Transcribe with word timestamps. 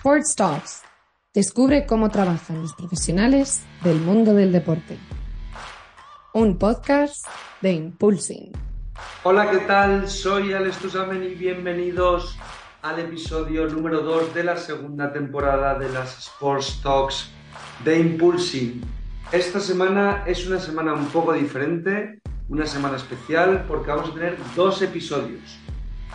Sports 0.00 0.34
Talks. 0.34 0.82
Descubre 1.34 1.84
cómo 1.84 2.08
trabajan 2.08 2.62
los 2.62 2.72
profesionales 2.72 3.64
del 3.84 4.00
mundo 4.00 4.32
del 4.32 4.50
deporte. 4.50 4.96
Un 6.32 6.56
podcast 6.56 7.26
de 7.60 7.72
Impulsing. 7.72 8.50
Hola, 9.24 9.50
¿qué 9.50 9.58
tal? 9.58 10.08
Soy 10.08 10.54
Alex 10.54 10.78
Tusamen 10.78 11.22
y 11.22 11.34
bienvenidos 11.34 12.38
al 12.80 12.98
episodio 12.98 13.66
número 13.66 14.00
2 14.00 14.32
de 14.32 14.44
la 14.44 14.56
segunda 14.56 15.12
temporada 15.12 15.78
de 15.78 15.90
las 15.90 16.18
Sports 16.18 16.80
Talks 16.82 17.28
de 17.84 17.98
Impulsing. 17.98 18.80
Esta 19.32 19.60
semana 19.60 20.24
es 20.26 20.46
una 20.46 20.60
semana 20.60 20.94
un 20.94 21.08
poco 21.08 21.34
diferente, 21.34 22.22
una 22.48 22.64
semana 22.64 22.96
especial 22.96 23.66
porque 23.68 23.90
vamos 23.90 24.08
a 24.08 24.14
tener 24.14 24.38
dos 24.56 24.80
episodios. 24.80 25.58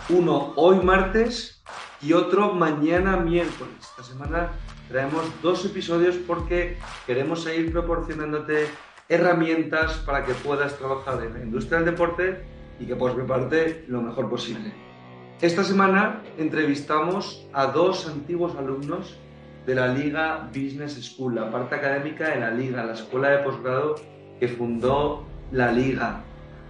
Uno 0.10 0.54
hoy 0.56 0.84
martes 0.84 1.56
y 2.02 2.14
otro 2.14 2.54
mañana 2.54 3.18
miércoles. 3.18 3.76
Esta 3.80 4.04
semana 4.04 4.52
traemos 4.88 5.24
dos 5.42 5.66
episodios 5.66 6.16
porque 6.28 6.78
queremos 7.06 7.44
seguir 7.44 7.72
proporcionándote 7.72 8.68
herramientas 9.10 9.98
para 10.06 10.26
que 10.26 10.34
puedas 10.34 10.78
trabajar 10.78 11.24
en 11.24 11.34
la 11.34 11.40
industria 11.42 11.80
del 11.80 11.92
deporte 11.92 12.46
y 12.80 12.86
que 12.86 12.96
puedas 12.96 13.16
prepararte 13.16 13.86
lo 13.88 14.02
mejor 14.02 14.30
posible. 14.30 14.74
Esta 15.42 15.64
semana 15.64 16.22
entrevistamos 16.38 17.48
a 17.54 17.68
dos 17.68 18.08
antiguos 18.08 18.56
alumnos 18.56 19.18
de 19.66 19.76
la 19.76 19.88
Liga 19.88 20.50
Business 20.54 20.94
School, 21.04 21.36
la 21.36 21.52
parte 21.52 21.76
académica 21.76 22.30
de 22.30 22.40
la 22.40 22.52
Liga, 22.52 22.84
la 22.84 22.94
escuela 22.94 23.30
de 23.30 23.38
posgrado 23.40 23.96
que 24.40 24.48
fundó 24.48 25.26
la 25.52 25.72
Liga. 25.72 26.24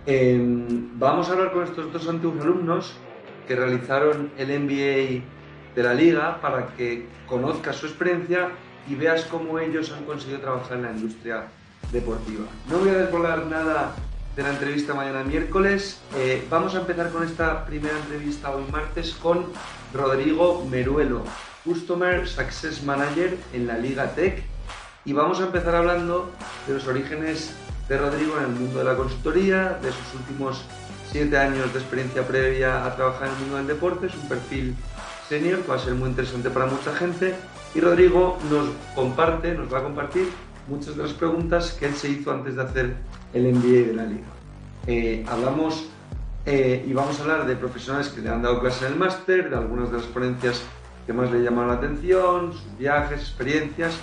Em, 0.06 0.98
vamos 0.98 1.30
a 1.30 1.34
hablar 1.34 1.52
con 1.52 1.64
estos 1.64 1.92
dos 1.92 2.08
antiguos 2.08 2.42
alumnos 2.42 2.96
que 3.48 3.56
realizaron 3.56 4.32
el 4.38 4.60
MBA 4.60 5.24
de 5.76 5.84
la 5.84 5.94
liga 5.94 6.40
para 6.42 6.68
que 6.68 7.08
conozcas 7.28 7.76
su 7.76 7.88
experiencia 7.88 8.50
y 8.88 8.96
veas 8.96 9.26
cómo 9.26 9.60
ellos 9.60 9.92
han 9.92 10.06
conseguido 10.06 10.40
trabajar 10.40 10.78
en 10.78 10.84
la 10.84 10.92
industria 10.92 11.44
deportiva. 11.92 12.46
No 12.70 12.80
voy 12.80 12.90
a 12.90 12.98
desvolar 12.98 13.46
nada 13.46 13.94
de 14.36 14.44
la 14.44 14.50
entrevista 14.50 14.94
mañana 14.94 15.24
miércoles. 15.24 16.02
Eh, 16.18 16.46
vamos 16.50 16.76
a 16.76 16.80
empezar 16.80 17.10
con 17.10 17.24
esta 17.24 17.66
primera 17.66 17.98
entrevista 17.98 18.52
hoy 18.52 18.66
martes 18.72 19.14
con 19.14 19.46
Rodrigo 19.94 20.66
Meruelo, 20.70 21.24
Customer 21.64 22.28
Success 22.28 22.84
Manager 22.84 23.38
en 23.54 23.68
la 23.68 23.78
Liga 23.78 24.12
Tech. 24.14 24.44
Y 25.06 25.14
vamos 25.14 25.40
a 25.40 25.46
empezar 25.46 25.76
hablando 25.76 26.32
de 26.68 26.74
los 26.74 26.88
orígenes 26.88 27.56
de 27.88 27.98
Rodrigo 27.98 28.38
en 28.38 28.46
el 28.46 28.50
mundo 28.50 28.80
de 28.80 28.86
la 28.86 28.96
consultoría, 28.96 29.78
de 29.82 29.92
sus 29.92 30.16
últimos 30.16 30.66
siete 31.12 31.38
años 31.38 31.72
de 31.74 31.80
experiencia 31.80 32.28
previa 32.28 32.86
a 32.86 32.96
trabajar 32.96 33.28
en 33.28 33.34
el 33.34 33.40
mundo 33.42 33.58
del 33.58 33.68
deporte, 33.68 34.08
es 34.08 34.16
un 34.16 34.28
perfil 34.28 34.76
senior 35.28 35.60
que 35.62 35.68
va 35.68 35.76
a 35.76 35.80
ser 35.80 35.96
muy 35.96 36.10
interesante 36.10 36.50
para 36.50 36.66
mucha 36.66 36.94
gente 36.96 37.36
y 37.74 37.80
Rodrigo 37.80 38.38
nos 38.50 38.70
comparte, 38.94 39.54
nos 39.54 39.72
va 39.74 39.80
a 39.80 39.84
compartir 39.84 40.30
muchas 40.68 40.96
de 40.96 41.04
las 41.04 41.14
preguntas 41.14 41.72
que 41.72 41.88
él 41.88 41.96
se 41.96 42.10
hizo 42.10 42.32
antes 42.32 42.56
de 42.56 42.62
hacer 42.64 42.96
el 43.34 43.54
MBA 43.54 43.88
de 43.88 43.94
la 43.94 44.06
liga. 44.06 44.28
Eh, 44.88 45.26
hablamos 45.28 45.86
eh, 46.46 46.86
y 46.88 46.94
vamos 46.94 47.20
a 47.20 47.24
hablar 47.24 47.48
de 47.48 47.56
profesionales 47.56 48.10
que 48.10 48.22
le 48.22 48.30
han 48.30 48.42
dado 48.42 48.60
clase 48.60 48.86
en 48.86 48.94
el 48.94 49.00
máster, 49.00 49.50
de 49.50 49.56
algunas 49.56 49.92
de 49.92 49.98
las 49.98 50.06
ponencias 50.06 50.62
que 51.06 51.14
más 51.14 51.32
le 51.32 51.44
llamaron 51.44 51.70
la 51.70 51.78
atención, 51.78 52.54
sus 52.54 52.78
viajes, 52.78 53.20
experiencias 53.20 53.98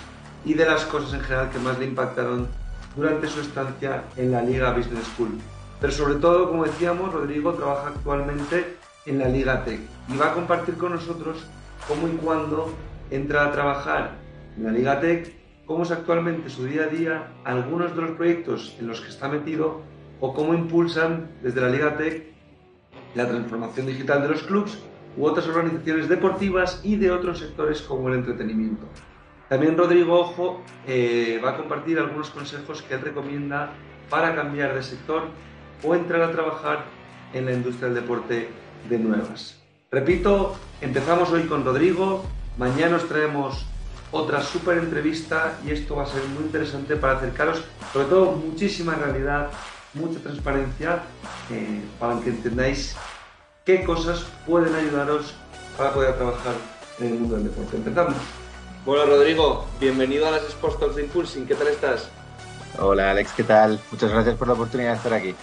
y 0.45 0.53
de 0.53 0.65
las 0.65 0.83
cosas 0.85 1.13
en 1.13 1.21
general 1.21 1.49
que 1.49 1.59
más 1.59 1.79
le 1.79 1.85
impactaron 1.85 2.47
durante 2.95 3.27
su 3.27 3.41
estancia 3.41 4.03
en 4.17 4.31
la 4.31 4.41
Liga 4.41 4.71
Business 4.71 5.05
School. 5.15 5.39
Pero 5.83 5.91
sobre 5.91 6.15
todo, 6.15 6.47
como 6.47 6.63
decíamos, 6.63 7.11
Rodrigo 7.11 7.55
trabaja 7.55 7.89
actualmente 7.89 8.77
en 9.05 9.19
la 9.19 9.27
Liga 9.27 9.65
Tech 9.65 9.81
y 10.07 10.15
va 10.15 10.27
a 10.27 10.33
compartir 10.33 10.77
con 10.77 10.93
nosotros 10.93 11.45
cómo 11.89 12.07
y 12.07 12.11
cuándo 12.11 12.71
entra 13.11 13.43
a 13.43 13.51
trabajar 13.51 14.11
en 14.55 14.63
la 14.63 14.71
Liga 14.71 15.01
Tech, 15.01 15.35
cómo 15.65 15.83
es 15.83 15.91
actualmente 15.91 16.49
su 16.49 16.63
día 16.63 16.83
a 16.83 16.87
día, 16.87 17.27
algunos 17.43 17.93
de 17.97 18.01
los 18.01 18.11
proyectos 18.11 18.77
en 18.79 18.87
los 18.87 19.01
que 19.01 19.09
está 19.09 19.27
metido 19.27 19.81
o 20.21 20.33
cómo 20.33 20.53
impulsan 20.53 21.31
desde 21.41 21.59
la 21.59 21.67
Liga 21.67 21.97
Tech 21.97 22.27
la 23.13 23.27
transformación 23.27 23.85
digital 23.85 24.21
de 24.21 24.29
los 24.29 24.43
clubes 24.43 24.79
u 25.17 25.25
otras 25.25 25.49
organizaciones 25.49 26.07
deportivas 26.07 26.79
y 26.85 26.95
de 26.95 27.11
otros 27.11 27.39
sectores 27.39 27.81
como 27.81 28.07
el 28.07 28.15
entretenimiento. 28.15 28.85
También 29.49 29.77
Rodrigo 29.77 30.17
Ojo 30.17 30.61
eh, 30.87 31.41
va 31.43 31.49
a 31.49 31.57
compartir 31.57 31.99
algunos 31.99 32.29
consejos 32.29 32.81
que 32.83 32.93
él 32.93 33.01
recomienda 33.01 33.73
para 34.09 34.33
cambiar 34.33 34.75
de 34.75 34.81
sector 34.81 35.23
o 35.83 35.95
entrar 35.95 36.21
a 36.21 36.31
trabajar 36.31 36.85
en 37.33 37.45
la 37.45 37.53
industria 37.53 37.89
del 37.89 38.01
deporte 38.01 38.49
de 38.89 38.97
nuevas. 38.97 39.55
Repito, 39.91 40.55
empezamos 40.81 41.31
hoy 41.31 41.43
con 41.43 41.63
Rodrigo, 41.63 42.23
mañana 42.57 42.97
os 42.97 43.07
traemos 43.07 43.65
otra 44.11 44.41
súper 44.41 44.77
entrevista 44.77 45.59
y 45.65 45.71
esto 45.71 45.95
va 45.95 46.03
a 46.03 46.05
ser 46.07 46.23
muy 46.35 46.43
interesante 46.43 46.95
para 46.95 47.17
acercaros, 47.17 47.63
sobre 47.91 48.07
todo, 48.07 48.31
muchísima 48.31 48.95
realidad, 48.95 49.49
mucha 49.93 50.19
transparencia, 50.19 51.03
eh, 51.51 51.81
para 51.99 52.19
que 52.19 52.29
entendáis 52.29 52.95
qué 53.65 53.83
cosas 53.83 54.25
pueden 54.45 54.73
ayudaros 54.75 55.33
para 55.77 55.93
poder 55.93 56.15
trabajar 56.15 56.53
en 56.99 57.07
el 57.07 57.13
mundo 57.15 57.35
del 57.35 57.45
deporte. 57.45 57.77
Empezamos. 57.77 58.15
Bueno, 58.85 59.05
Rodrigo, 59.05 59.65
bienvenido 59.79 60.27
a 60.27 60.31
las 60.31 60.43
Sports 60.43 60.79
Talks 60.79 60.95
de 60.95 61.03
Impulsing. 61.03 61.47
¿Qué 61.47 61.55
tal 61.55 61.67
estás? 61.67 62.09
Hola, 62.79 63.11
Alex, 63.11 63.31
¿qué 63.33 63.43
tal? 63.43 63.79
Muchas 63.91 64.11
gracias 64.11 64.35
por 64.35 64.47
la 64.47 64.53
oportunidad 64.53 64.91
de 64.91 64.97
estar 64.97 65.13
aquí. 65.13 65.35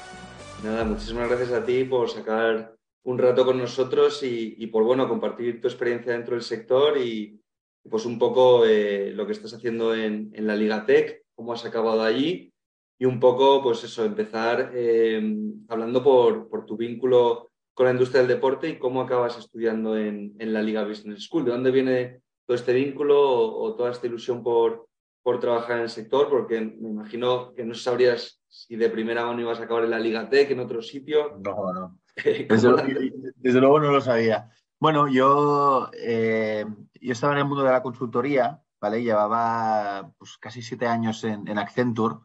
Nada, 0.62 0.84
muchísimas 0.84 1.26
gracias 1.26 1.53
a 1.53 1.65
ti 1.65 1.84
por 1.84 2.10
sacar 2.10 2.76
un 3.04 3.19
rato 3.19 3.47
con 3.47 3.56
nosotros 3.56 4.22
y, 4.22 4.66
por 4.66 4.84
bueno, 4.84 5.09
compartir 5.09 5.59
tu 5.59 5.69
experiencia 5.69 6.12
dentro 6.12 6.34
del 6.34 6.44
sector 6.44 6.98
y 6.98 7.41
pues 7.88 8.04
un 8.04 8.19
poco 8.19 8.66
eh, 8.66 9.10
lo 9.12 9.25
que 9.25 9.32
estás 9.32 9.54
haciendo 9.54 9.94
en, 9.94 10.31
la 10.34 10.54
Liga 10.54 10.84
Tech, 10.84 11.22
cómo 11.34 11.54
has 11.54 11.65
acabado 11.65 12.03
allí 12.03 12.53
y 12.98 13.06
un 13.06 13.19
poco, 13.19 13.62
pues 13.62 13.82
eso, 13.84 14.04
empezar 14.04 14.72
eh, 14.75 15.22
hablando 15.69 16.04
por, 16.04 16.66
tu 16.66 16.77
vínculo 16.77 17.50
con 17.72 17.87
la 17.87 17.92
industria 17.92 18.21
del 18.21 18.28
deporte 18.28 18.69
y 18.69 18.78
cómo 18.78 19.00
acabas 19.00 19.38
estudiando 19.38 19.97
en, 19.97 20.34
la 20.38 20.60
Liga 20.60 20.84
Business 20.84 21.25
School. 21.25 21.47
¿De 21.47 21.53
dónde 21.53 21.71
viene 21.71 22.21
todo 22.47 22.54
este 22.54 22.75
vínculo 22.75 23.19
o, 23.19 23.75
toda 23.77 23.92
esta 23.92 24.06
ilusión 24.06 24.42
por, 24.42 24.88
por 25.22 25.41
trabajar 25.41 25.78
en 25.78 25.84
el 25.84 25.88
sector? 25.91 26.28
Porque 26.28 26.60
me 26.60 26.91
imagino 26.91 27.54
que 27.54 27.65
no 27.65 27.72
sabrías 27.72 28.39
si 28.50 28.74
de 28.74 28.90
primera 28.90 29.24
mano 29.24 29.40
ibas 29.40 29.60
a 29.60 29.64
acabar 29.64 29.84
en 29.84 29.90
la 29.90 30.00
Liga 30.00 30.28
Tech, 30.28 30.50
en 30.50 30.58
otro 30.58 30.82
sitio. 30.82 31.38
No, 31.38 31.72
no. 31.72 31.98
Desde, 32.16 33.60
luego 33.60 33.78
no 33.78 33.92
lo 33.92 34.00
sabía. 34.00 34.50
Bueno, 34.80 35.06
yo, 35.08 35.88
eh, 35.96 36.66
yo 37.00 37.12
estaba 37.12 37.34
en 37.34 37.38
el 37.38 37.44
mundo 37.44 37.62
de 37.62 37.70
la 37.70 37.82
consultoría, 37.82 38.60
¿vale? 38.80 39.02
Llevaba 39.02 40.12
pues, 40.18 40.36
casi 40.38 40.62
siete 40.62 40.88
años 40.88 41.22
en, 41.22 41.56
Accenture. 41.56 42.16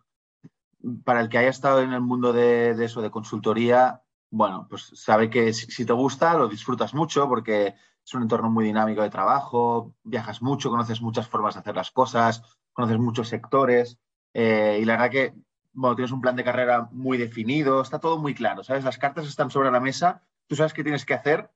Para 1.03 1.21
el 1.21 1.29
que 1.29 1.37
haya 1.37 1.49
estado 1.49 1.81
en 1.81 1.93
el 1.93 2.01
mundo 2.01 2.33
de, 2.33 2.71
eso, 2.83 3.01
de 3.01 3.11
consultoría, 3.11 4.01
bueno, 4.31 4.67
pues 4.67 4.91
sabe 4.95 5.29
que 5.29 5.53
si, 5.53 5.85
te 5.85 5.93
gusta, 5.93 6.35
lo 6.35 6.47
disfrutas 6.47 6.93
mucho 6.95 7.27
porque 7.27 7.75
es 8.03 8.13
un 8.13 8.23
entorno 8.23 8.49
muy 8.49 8.65
dinámico 8.65 9.01
de 9.01 9.09
trabajo, 9.09 9.93
viajas 10.03 10.41
mucho, 10.41 10.69
conoces 10.69 11.01
muchas 11.01 11.27
formas 11.27 11.53
de 11.53 11.61
hacer 11.61 11.75
las 11.75 11.91
cosas, 11.91 12.41
conoces 12.73 12.97
muchos 12.97 13.29
sectores. 13.29 13.99
Eh, 14.33 14.79
y 14.81 14.85
la 14.85 14.93
verdad 14.93 15.11
que 15.11 15.33
bueno, 15.75 15.95
tienes 15.95 16.11
un 16.11 16.21
plan 16.21 16.35
de 16.35 16.43
carrera 16.43 16.89
muy 16.91 17.17
definido, 17.17 17.81
está 17.81 17.99
todo 17.99 18.17
muy 18.17 18.33
claro, 18.33 18.63
¿sabes? 18.63 18.83
Las 18.83 18.97
cartas 18.97 19.27
están 19.27 19.51
sobre 19.51 19.71
la 19.71 19.79
mesa, 19.79 20.23
tú 20.47 20.55
sabes 20.55 20.73
qué 20.73 20.83
tienes 20.83 21.05
que 21.05 21.13
hacer 21.13 21.51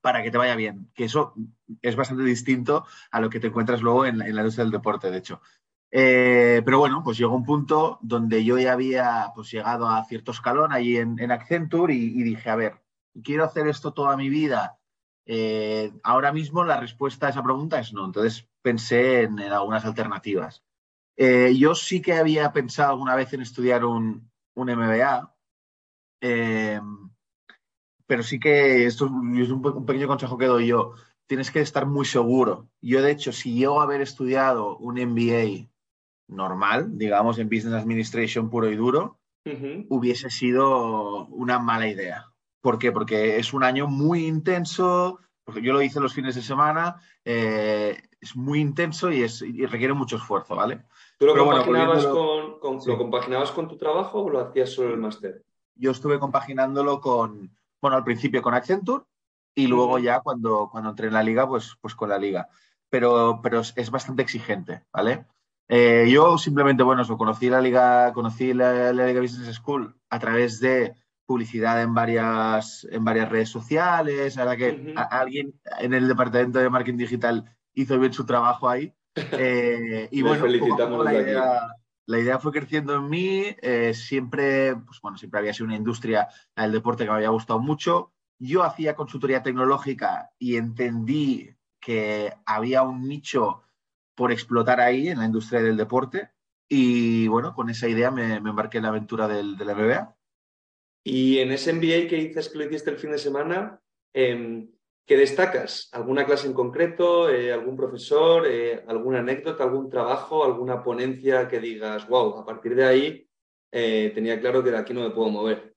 para 0.00 0.22
que 0.22 0.30
te 0.30 0.38
vaya 0.38 0.54
bien, 0.54 0.90
que 0.94 1.04
eso 1.04 1.34
es 1.82 1.96
bastante 1.96 2.22
distinto 2.22 2.86
a 3.10 3.20
lo 3.20 3.30
que 3.30 3.40
te 3.40 3.48
encuentras 3.48 3.82
luego 3.82 4.06
en, 4.06 4.18
la 4.18 4.28
industria 4.28 4.64
del 4.64 4.72
deporte, 4.72 5.10
de 5.10 5.18
hecho. 5.18 5.40
Eh, 5.90 6.60
pero 6.64 6.78
bueno, 6.78 7.02
pues 7.02 7.16
llegó 7.16 7.34
un 7.34 7.44
punto 7.44 7.98
donde 8.02 8.44
yo 8.44 8.58
ya 8.58 8.72
había 8.72 9.32
pues, 9.34 9.50
llegado 9.50 9.88
a 9.88 10.04
cierto 10.04 10.32
escalón 10.32 10.72
allí 10.72 10.98
en, 10.98 11.30
Accenture 11.32 11.94
y, 11.94 12.22
dije, 12.22 12.50
a 12.50 12.56
ver, 12.56 12.82
quiero 13.24 13.44
hacer 13.44 13.66
esto 13.66 13.92
toda 13.92 14.16
mi 14.16 14.28
vida. 14.28 14.78
Eh, 15.24 15.92
ahora 16.04 16.32
mismo 16.32 16.64
la 16.64 16.78
respuesta 16.78 17.26
a 17.26 17.30
esa 17.30 17.42
pregunta 17.42 17.78
es 17.80 17.92
no. 17.92 18.04
Entonces 18.04 18.46
pensé 18.62 19.22
en 19.22 19.40
algunas 19.40 19.84
alternativas. 19.84 20.62
Eh, 21.20 21.52
yo 21.58 21.74
sí 21.74 22.00
que 22.00 22.12
había 22.12 22.52
pensado 22.52 22.92
alguna 22.92 23.16
vez 23.16 23.32
en 23.32 23.40
estudiar 23.40 23.84
un, 23.84 24.30
MBA, 24.54 25.34
eh, 26.20 26.80
pero 28.06 28.22
sí 28.22 28.38
que 28.38 28.86
esto 28.86 29.06
es 29.06 29.50
un, 29.50 29.84
pequeño 29.84 30.06
consejo 30.06 30.38
que 30.38 30.46
doy 30.46 30.68
yo. 30.68 30.94
Tienes 31.26 31.50
que 31.50 31.60
estar 31.60 31.86
muy 31.86 32.06
seguro. 32.06 32.68
Yo, 32.80 33.02
de 33.02 33.10
hecho, 33.10 33.32
si 33.32 33.58
yo 33.58 33.80
haber 33.80 34.00
estudiado 34.00 34.78
un 34.78 34.94
MBA 34.94 35.68
normal, 36.28 36.96
digamos, 36.96 37.38
en 37.40 37.48
Business 37.48 37.74
Administration 37.74 38.48
puro 38.48 38.70
y 38.70 38.76
duro, 38.76 39.18
hubiese 39.88 40.30
sido 40.30 41.26
una 41.26 41.58
mala 41.58 41.88
idea. 41.88 42.26
¿Por 42.60 42.78
qué? 42.78 42.92
Porque 42.92 43.38
es 43.38 43.52
un 43.52 43.64
año 43.64 43.88
muy 43.88 44.26
intenso, 44.26 45.18
porque 45.42 45.62
yo 45.62 45.72
lo 45.72 45.82
hice 45.82 46.00
los 46.00 46.14
fines 46.14 46.34
de 46.34 46.42
semana, 46.42 46.96
eh, 47.24 48.07
es 48.20 48.36
muy 48.36 48.60
intenso 48.60 49.10
y, 49.10 49.22
es, 49.22 49.42
y 49.42 49.66
requiere 49.66 49.94
mucho 49.94 50.16
esfuerzo, 50.16 50.56
¿vale? 50.56 50.84
¿Tú 51.18 51.26
lo, 51.26 51.36
compaginabas, 51.36 52.06
con, 52.06 52.58
lo 52.86 52.98
compaginabas 52.98 53.50
con 53.50 53.68
tu 53.68 53.76
trabajo 53.76 54.24
o 54.24 54.30
lo 54.30 54.40
hacías 54.40 54.70
solo 54.70 54.90
el 54.90 55.00
máster? 55.00 55.44
Yo 55.74 55.90
estuve 55.90 56.18
compaginándolo 56.18 57.00
con, 57.00 57.50
bueno, 57.80 57.96
al 57.96 58.04
principio 58.04 58.42
con 58.42 58.54
Accenture 58.54 59.04
y 59.54 59.66
luego 59.66 59.98
ya 59.98 60.20
cuando, 60.20 60.68
cuando 60.70 60.90
entré 60.90 61.08
en 61.08 61.14
la 61.14 61.22
liga, 61.22 61.48
pues, 61.48 61.76
pues 61.80 61.94
con 61.94 62.08
la 62.08 62.18
liga. 62.18 62.48
pero, 62.88 63.40
pero 63.42 63.60
es 63.60 63.90
bastante 63.90 64.22
exigente, 64.22 64.82
¿vale? 64.92 65.26
Eh, 65.68 66.08
yo 66.10 66.38
simplemente, 66.38 66.82
bueno, 66.82 67.02
eso, 67.02 67.18
conocí 67.18 67.50
la 67.50 67.60
Liga, 67.60 68.12
conocí 68.14 68.54
la, 68.54 68.92
Liga 68.92 69.20
Business 69.20 69.56
School 69.56 69.94
a 70.08 70.18
través 70.18 70.60
de 70.60 70.94
publicidad 71.26 71.82
en 71.82 71.92
varias, 71.92 72.88
en 72.90 73.04
varias 73.04 73.28
redes 73.28 73.50
sociales, 73.50 74.38
a 74.38 74.46
la 74.46 74.56
que 74.56 74.94
alguien 75.10 75.52
en 75.78 75.92
el 75.92 76.08
departamento 76.08 76.58
de 76.58 76.70
marketing 76.70 76.96
digital 76.96 77.57
hizo 77.82 77.98
bien 77.98 78.12
su 78.12 78.26
trabajo 78.26 78.68
ahí. 78.68 78.92
Eh, 79.32 80.08
y 80.12 80.22
bueno, 80.22 80.46
la, 80.46 81.12
idea, 81.12 81.74
la, 82.06 82.20
idea, 82.20 82.38
fue 82.38 82.52
creciendo 82.52 82.94
en 82.94 83.08
mí. 83.08 83.46
Eh, 83.62 83.92
siempre, 83.92 84.76
pues 84.76 85.00
bueno, 85.00 85.18
siempre 85.18 85.40
había 85.40 85.52
sido 85.52 85.66
una 85.66 85.74
industria 85.74 86.28
del 86.54 86.70
deporte 86.70 87.02
que 87.02 87.10
me 87.10 87.16
había 87.16 87.30
gustado 87.30 87.58
mucho. 87.58 88.12
Yo 88.38 88.62
hacía 88.62 88.94
consultoría 88.94 89.42
tecnológica 89.42 90.30
y 90.38 90.54
entendí 90.54 91.52
que 91.80 92.32
había 92.46 92.82
un 92.82 93.08
nicho 93.08 93.64
por 94.14 94.30
explotar 94.30 94.80
ahí 94.80 95.08
en 95.08 95.18
la 95.18 95.24
industria 95.24 95.62
del 95.62 95.76
deporte. 95.76 96.30
Y 96.68 97.26
bueno, 97.26 97.54
con 97.54 97.70
esa 97.70 97.88
idea 97.88 98.12
me, 98.12 98.36
embarqué 98.36 98.78
en 98.78 98.84
la 98.84 98.90
aventura 98.90 99.26
del, 99.26 99.56
de 99.56 99.64
la 99.64 99.74
MBA. 99.74 100.16
Y 101.02 101.38
en 101.38 101.50
ese 101.50 101.72
MBA 101.72 102.08
que 102.08 102.16
dices 102.16 102.50
que 102.50 102.58
lo 102.58 102.64
hiciste 102.66 102.90
el 102.90 102.98
fin 102.98 103.10
de 103.10 103.18
semana, 103.18 103.80
eh, 104.14 104.68
¿qué 105.08 105.16
destacas? 105.16 105.88
¿Alguna 105.92 106.26
clase 106.26 106.46
en 106.46 106.52
concreto? 106.52 107.30
Eh, 107.30 107.50
¿Algún 107.50 107.76
profesor? 107.76 108.46
Eh, 108.46 108.84
¿Alguna 108.86 109.20
anécdota? 109.20 109.64
¿Algún 109.64 109.88
trabajo? 109.88 110.44
¿Alguna 110.44 110.84
ponencia 110.84 111.48
que 111.48 111.58
digas, 111.58 112.06
wow, 112.06 112.38
a 112.38 112.44
partir 112.44 112.74
de 112.76 112.84
ahí 112.84 113.28
eh, 113.72 114.12
tenía 114.14 114.38
claro 114.38 114.62
que 114.62 114.70
de 114.70 114.76
aquí 114.76 114.92
no 114.92 115.00
me 115.00 115.10
puedo 115.10 115.30
mover? 115.30 115.74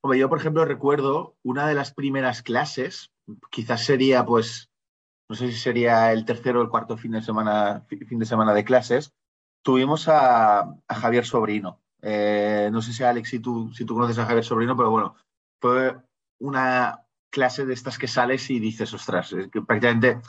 Hombre, 0.00 0.18
yo, 0.18 0.28
por 0.28 0.38
ejemplo, 0.38 0.64
recuerdo 0.64 1.36
una 1.44 1.68
de 1.68 1.74
las 1.74 1.94
primeras 1.94 2.42
clases, 2.42 3.12
quizás 3.50 3.84
sería 3.84 4.26
pues 4.26 4.70
no 5.28 5.36
sé 5.36 5.48
si 5.48 5.58
sería 5.58 6.12
el 6.12 6.24
tercero 6.24 6.58
o 6.58 6.62
el 6.62 6.70
cuarto 6.70 6.96
fin 6.96 7.12
de 7.12 7.22
semana, 7.22 7.84
fin 7.88 8.18
de, 8.18 8.26
semana 8.26 8.54
de 8.54 8.64
clases, 8.64 9.12
tuvimos 9.62 10.08
a, 10.08 10.74
Javier 10.88 11.26
Sobrino. 11.26 11.82
No 12.00 12.82
sé 12.82 12.92
si 12.94 13.04
Alex, 13.04 13.28
si 13.28 13.38
tú, 13.38 13.70
si 13.74 13.84
tú 13.84 13.94
conoces 13.94 14.18
a 14.18 14.24
Javier 14.24 14.44
Sobrino, 14.44 14.74
pero 14.74 14.90
bueno, 14.90 15.16
fue 15.60 15.96
una 16.40 17.07
clase 17.30 17.66
de 17.66 17.74
estas 17.74 17.98
que 17.98 18.08
sales 18.08 18.50
y 18.50 18.58
dices, 18.58 18.92
ostras, 18.94 19.34
que 19.52 19.62
prácticamente, 19.62 20.20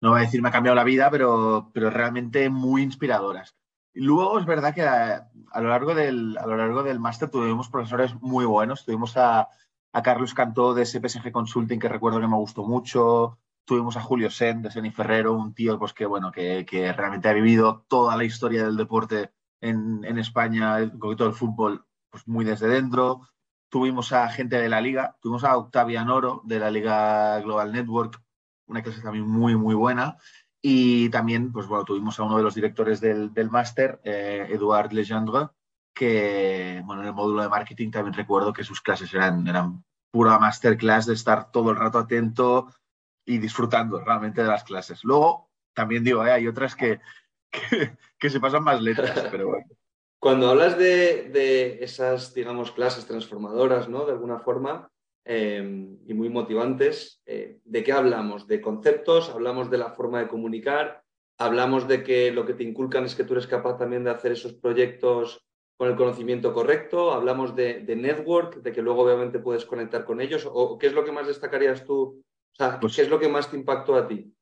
no 0.00 0.10
voy 0.10 0.20
a 0.20 0.24
decir 0.24 0.42
me 0.42 0.48
ha 0.48 0.52
cambiado 0.52 0.76
la 0.76 0.84
vida, 0.84 1.10
pero, 1.10 1.70
pero 1.72 1.90
realmente 1.90 2.48
muy 2.50 2.82
inspiradoras. 2.82 3.56
Luego 3.94 4.38
es 4.38 4.46
verdad 4.46 4.74
que 4.74 4.82
a, 4.82 5.30
lo 5.60 5.68
largo 5.68 5.94
del, 5.94 6.38
a 6.38 6.46
lo 6.46 6.56
largo 6.56 6.82
del 6.82 6.98
máster 6.98 7.30
tuvimos 7.30 7.68
profesores 7.68 8.14
muy 8.20 8.46
buenos. 8.46 8.84
Tuvimos 8.84 9.16
a, 9.16 9.48
a 9.92 10.02
Carlos 10.02 10.34
Cantó 10.34 10.74
de 10.74 10.86
SPSG 10.86 11.30
Consulting, 11.30 11.78
que 11.78 11.88
recuerdo 11.88 12.20
que 12.20 12.26
me 12.26 12.36
gustó 12.36 12.64
mucho. 12.64 13.38
Tuvimos 13.64 13.96
a 13.96 14.00
Julio 14.00 14.30
Sen 14.30 14.62
de 14.62 14.70
Seni 14.70 14.90
Ferrero, 14.90 15.34
un 15.34 15.54
tío 15.54 15.78
pues, 15.78 15.92
que, 15.92 16.06
bueno, 16.06 16.32
que, 16.32 16.64
realmente 16.96 17.28
ha 17.28 17.32
vivido 17.32 17.84
toda 17.88 18.16
la 18.16 18.24
historia 18.24 18.64
del 18.64 18.76
deporte 18.76 19.30
en, 19.60 20.18
España, 20.18 20.90
con 20.98 21.16
todo 21.16 21.28
el 21.28 21.34
fútbol, 21.34 21.84
pues 22.10 22.26
muy 22.26 22.44
desde 22.44 22.66
dentro. 22.66 23.28
Tuvimos 23.72 24.12
a 24.12 24.28
gente 24.28 24.60
de 24.60 24.68
la 24.68 24.82
liga, 24.82 25.16
tuvimos 25.22 25.44
a 25.44 25.56
Octavia 25.56 26.04
Noro 26.04 26.42
de 26.44 26.58
la 26.58 26.70
Liga 26.70 27.40
Global 27.40 27.72
Network, 27.72 28.20
una 28.66 28.82
clase 28.82 29.00
también 29.00 29.26
muy, 29.26 29.56
muy 29.56 29.74
buena. 29.74 30.18
Y 30.60 31.08
también, 31.08 31.50
pues 31.52 31.66
bueno, 31.66 31.84
tuvimos 31.84 32.20
a 32.20 32.24
uno 32.24 32.36
de 32.36 32.42
los 32.42 32.54
directores 32.54 33.00
del, 33.00 33.32
del 33.32 33.50
máster, 33.50 33.98
eh, 34.04 34.46
Eduard 34.50 34.92
Legendre, 34.92 35.48
que, 35.94 36.82
bueno, 36.84 37.00
en 37.00 37.08
el 37.08 37.14
módulo 37.14 37.40
de 37.40 37.48
marketing 37.48 37.90
también 37.90 38.12
recuerdo 38.12 38.52
que 38.52 38.62
sus 38.62 38.82
clases 38.82 39.12
eran, 39.14 39.48
eran 39.48 39.82
pura 40.12 40.38
masterclass 40.38 41.06
de 41.06 41.14
estar 41.14 41.50
todo 41.50 41.70
el 41.70 41.76
rato 41.76 41.98
atento, 41.98 42.68
y 43.24 43.38
disfrutando 43.38 44.00
realmente 44.00 44.42
de 44.42 44.48
las 44.48 44.64
clases. 44.64 45.04
Luego, 45.04 45.50
también 45.74 46.04
digo, 46.04 46.24
¿eh? 46.26 46.32
hay 46.32 46.46
otras 46.46 46.74
que, 46.74 47.00
que, 48.18 48.30
se 48.30 48.40
pasan 48.40 48.64
más 48.64 48.80
letras, 48.80 49.12
pero 49.30 49.48
bueno. 49.48 49.66
Cuando 50.22 50.48
hablas 50.48 50.78
de, 50.78 51.78
esas, 51.82 52.32
digamos, 52.32 52.70
clases 52.70 53.06
transformadoras, 53.06 53.88
¿no? 53.88 54.06
De 54.06 54.12
alguna 54.12 54.38
forma, 54.38 54.88
em, 55.24 55.98
y 56.06 56.14
muy 56.14 56.28
motivantes, 56.28 57.20
eh, 57.26 57.58
¿de 57.64 57.82
qué 57.82 57.92
hablamos? 57.92 58.46
¿De 58.46 58.60
conceptos? 58.60 59.30
¿Hablamos 59.30 59.68
de 59.68 59.78
la 59.78 59.90
forma 59.90 60.20
de 60.20 60.28
comunicar? 60.28 61.02
¿Hablamos 61.38 61.88
de 61.88 62.04
que 62.04 62.30
lo 62.30 62.46
que 62.46 62.54
te 62.54 62.62
inculcan 62.62 63.04
es 63.04 63.16
que 63.16 63.24
tú 63.24 63.32
eres 63.32 63.48
capaz 63.48 63.76
también 63.78 64.04
de 64.04 64.10
hacer 64.10 64.30
esos 64.30 64.52
proyectos 64.52 65.44
con 65.76 65.88
el 65.88 65.96
conocimiento 65.96 66.54
correcto? 66.54 67.12
¿Hablamos 67.12 67.56
de, 67.56 67.80
de 67.80 67.96
network, 67.96 68.62
de 68.62 68.70
que 68.70 68.82
luego 68.82 69.02
obviamente 69.02 69.40
puedes 69.40 69.64
conectar 69.64 70.04
con 70.04 70.20
ellos? 70.20 70.48
¿O 70.48 70.78
qué 70.78 70.86
es 70.86 70.92
lo 70.92 71.04
que 71.04 71.10
más 71.10 71.26
destacarías 71.26 71.84
tú 71.84 72.22
o 72.52 72.54
sea, 72.54 72.78
pues, 72.78 72.94
¿qué 72.94 73.02
es 73.02 73.08
lo 73.08 73.18
que 73.18 73.28
más 73.28 73.50
te 73.50 73.56
impactó 73.56 73.96
a 73.96 74.06
ti? 74.06 74.32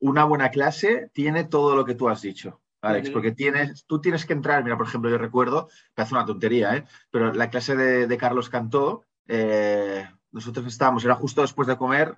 Una 0.00 0.24
buena 0.24 0.50
clase 0.50 1.10
tiene 1.12 1.44
todo 1.44 1.76
lo 1.76 1.84
que 1.84 1.94
tú 1.94 2.08
has 2.08 2.22
dicho. 2.22 2.60
Alex, 2.80 3.10
porque 3.10 3.32
tienes, 3.32 3.84
tú 3.86 4.00
tienes 4.00 4.24
que 4.24 4.32
entrar, 4.32 4.62
mira, 4.62 4.76
por 4.76 4.86
ejemplo, 4.86 5.10
yo 5.10 5.18
recuerdo, 5.18 5.68
parece 5.94 6.14
una 6.14 6.24
tontería, 6.24 6.76
¿eh? 6.76 6.84
pero 7.10 7.32
la 7.32 7.50
clase 7.50 7.74
de, 7.76 8.18
Carlos 8.18 8.48
Cantó, 8.48 9.04
eh, 9.26 10.08
nosotros 10.30 10.66
estábamos, 10.66 11.04
era 11.04 11.14
justo 11.14 11.42
después 11.42 11.66
de 11.66 11.76
comer 11.76 12.16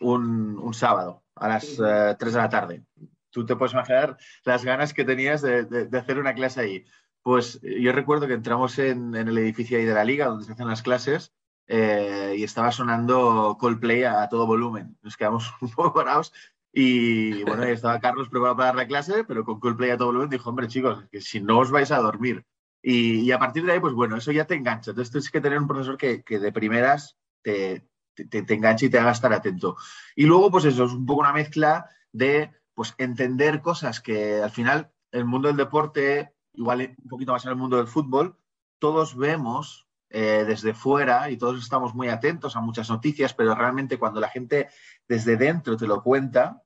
un, 0.00 0.74
sábado, 0.74 1.22
a 1.34 1.48
las 1.48 1.76
3 1.76 1.80
eh, 1.80 2.16
de 2.18 2.30
la 2.32 2.48
tarde. 2.48 2.84
Tú 3.30 3.46
te 3.46 3.56
puedes 3.56 3.72
imaginar 3.72 4.18
las 4.44 4.64
ganas 4.64 4.92
que 4.92 5.04
tenías 5.04 5.42
de, 5.42 5.88
hacer 5.92 6.18
una 6.18 6.34
clase 6.34 6.60
ahí. 6.60 6.84
Pues 7.22 7.58
yo 7.62 7.90
recuerdo 7.92 8.26
que 8.26 8.34
entramos 8.34 8.78
en, 8.78 9.14
en, 9.14 9.28
el 9.28 9.38
edificio 9.38 9.78
ahí 9.78 9.84
de 9.84 9.94
la 9.94 10.04
liga, 10.04 10.26
donde 10.26 10.44
se 10.44 10.52
hacen 10.52 10.68
las 10.68 10.82
clases, 10.82 11.32
eh, 11.66 12.34
y 12.36 12.44
estaba 12.44 12.70
sonando 12.72 13.56
Coldplay 13.58 14.04
a, 14.04 14.28
todo 14.28 14.46
volumen. 14.46 14.98
Nos 15.02 15.16
quedamos 15.16 15.52
un 15.60 15.70
poco 15.70 15.94
parados 15.94 16.32
y 16.76 17.44
bueno, 17.44 17.62
estaba 17.62 18.00
Carlos 18.00 18.28
preparado 18.28 18.56
para 18.56 18.74
la 18.74 18.86
clase, 18.88 19.22
pero 19.22 19.44
con 19.44 19.60
Coldplay 19.60 19.90
a 19.90 19.96
todo 19.96 20.08
volumen 20.08 20.28
dijo, 20.28 20.50
hombre 20.50 20.66
chicos, 20.66 21.04
que 21.08 21.20
si 21.20 21.40
no 21.40 21.60
os 21.60 21.70
vais 21.70 21.92
a 21.92 21.98
dormir. 21.98 22.44
Y, 22.82 23.30
a 23.30 23.38
partir 23.38 23.64
de 23.64 23.72
ahí, 23.72 23.80
pues 23.80 23.94
bueno, 23.94 24.16
eso 24.16 24.32
ya 24.32 24.44
te 24.44 24.56
engancha. 24.56 24.90
Entonces 24.90 25.12
tienes 25.12 25.30
que 25.30 25.40
tener 25.40 25.58
un 25.58 25.68
profesor 25.68 25.96
que, 25.96 26.24
de 26.26 26.52
primeras 26.52 27.16
te, 27.42 27.88
te, 28.14 28.54
enganche 28.54 28.86
y 28.86 28.90
te 28.90 28.98
haga 28.98 29.12
estar 29.12 29.32
atento. 29.32 29.76
Y 30.16 30.26
luego, 30.26 30.50
pues 30.50 30.64
eso, 30.64 30.84
es 30.84 30.92
un 30.92 31.06
poco 31.06 31.20
una 31.20 31.32
mezcla 31.32 31.88
de 32.12 32.50
pues 32.74 32.94
entender 32.98 33.62
cosas 33.62 34.00
que 34.00 34.42
al 34.42 34.50
final 34.50 34.90
el 35.12 35.24
mundo 35.24 35.46
del 35.46 35.56
deporte, 35.56 36.34
igual 36.54 36.96
un 37.02 37.08
poquito 37.08 37.32
más 37.32 37.44
en 37.44 37.52
el 37.52 37.56
mundo 37.56 37.76
del 37.76 37.86
fútbol, 37.86 38.36
todos 38.80 39.16
vemos 39.16 39.86
eh, 40.10 40.44
desde 40.44 40.74
fuera 40.74 41.30
y 41.30 41.36
todos 41.36 41.62
estamos 41.62 41.94
muy 41.94 42.08
atentos 42.08 42.56
a 42.56 42.60
muchas 42.60 42.90
noticias, 42.90 43.32
pero 43.32 43.54
realmente 43.54 43.98
cuando 43.98 44.20
la 44.20 44.28
gente 44.28 44.68
desde 45.08 45.36
dentro 45.36 45.76
te 45.76 45.86
lo 45.86 46.02
cuenta, 46.02 46.63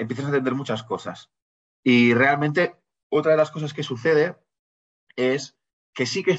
empiezas 0.00 0.24
a 0.24 0.28
entender 0.28 0.54
muchas 0.54 0.82
cosas. 0.82 1.30
Y 1.82 2.14
realmente 2.14 2.76
otra 3.10 3.32
de 3.32 3.38
las 3.38 3.50
cosas 3.50 3.72
que 3.72 3.82
sucede 3.82 4.36
es 5.16 5.56
que 5.94 6.06
sí 6.06 6.22
que 6.22 6.38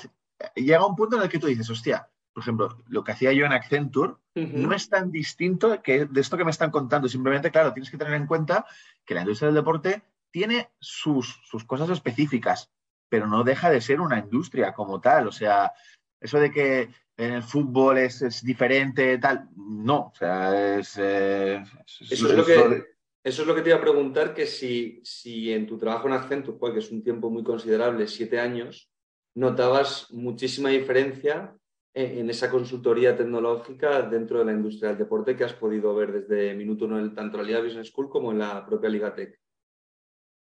llega 0.56 0.86
un 0.86 0.96
punto 0.96 1.18
en 1.18 1.24
el 1.24 1.30
que 1.30 1.40
tú 1.40 1.48
dices, 1.48 1.70
hostia, 1.70 2.10
por 2.34 2.44
ejemplo, 2.44 2.78
lo 2.88 3.04
que 3.04 3.12
hacía 3.12 3.34
yo 3.34 3.46
en 3.46 3.52
Accenture 3.52 4.16
no 4.36 4.74
es 4.74 4.90
tan 4.90 5.12
distinto 5.12 5.82
que 5.82 6.06
de 6.06 6.22
esto 6.22 6.38
que 6.38 6.46
me 6.46 6.52
están 6.52 6.72
contando. 6.72 7.10
Simplemente, 7.10 7.52
claro, 7.52 7.74
tienes 7.74 7.92
que 7.92 7.98
tener 7.98 8.14
en 8.14 8.28
cuenta 8.28 8.66
que 9.06 9.14
la 9.14 9.22
industria 9.22 9.48
del 9.48 9.56
deporte 9.56 10.02
tiene 10.32 10.72
sus, 10.80 11.42
sus 11.44 11.66
cosas 11.66 11.90
específicas, 11.90 12.72
pero 13.10 13.28
no 13.28 13.44
deja 13.44 13.70
de 13.70 13.82
ser 13.82 14.00
una 14.00 14.20
industria 14.20 14.74
como 14.74 15.02
tal. 15.02 15.28
O 15.28 15.32
sea, 15.32 15.74
eso 16.22 16.40
de 16.40 16.52
que 16.52 16.90
en 17.18 17.34
el 17.34 17.44
fútbol 17.44 17.98
es, 17.98 18.42
diferente, 18.44 19.18
tal, 19.18 19.50
no, 19.56 20.12
o 20.14 20.14
sea, 20.16 20.78
es... 20.78 20.98
Eh, 20.98 21.62
eso, 21.86 22.04
es 22.10 22.22
lo 22.22 22.46
que, 22.46 22.86
eso 23.24 23.42
es 23.44 23.48
lo 23.48 23.54
que 23.54 23.62
te 23.62 23.70
iba 23.70 23.78
a 23.78 23.82
preguntar, 23.82 24.34
que 24.34 24.48
si, 24.48 25.00
si 25.04 25.52
en 25.54 25.68
tu 25.68 25.78
trabajo 25.78 26.08
en 26.08 26.14
Accenture, 26.14 26.58
pues, 26.58 26.74
que 26.74 26.80
es 26.80 26.92
un 26.92 27.04
tiempo 27.04 27.30
muy 27.30 27.44
considerable, 27.44 28.08
siete 28.08 28.40
años, 28.40 28.92
notabas 29.36 30.12
muchísima 30.12 30.70
diferencia 30.70 31.56
en, 31.94 32.30
esa 32.30 32.50
consultoría 32.50 33.16
tecnológica 33.16 34.02
dentro 34.04 34.40
de 34.40 34.46
la 34.46 34.54
industria 34.54 34.90
del 34.90 34.98
deporte 34.98 35.36
que 35.36 35.44
has 35.44 35.54
podido 35.54 35.94
ver 35.94 36.12
desde 36.12 36.56
minuto 36.56 36.86
uno, 36.86 37.14
tanto 37.14 37.38
en 37.38 37.44
la 37.44 37.48
Liga 37.48 37.62
Business 37.62 37.90
School 37.90 38.10
como 38.10 38.32
en 38.32 38.40
la 38.40 38.66
propia 38.66 38.90
Liga 38.90 39.14
Tech. 39.14 39.40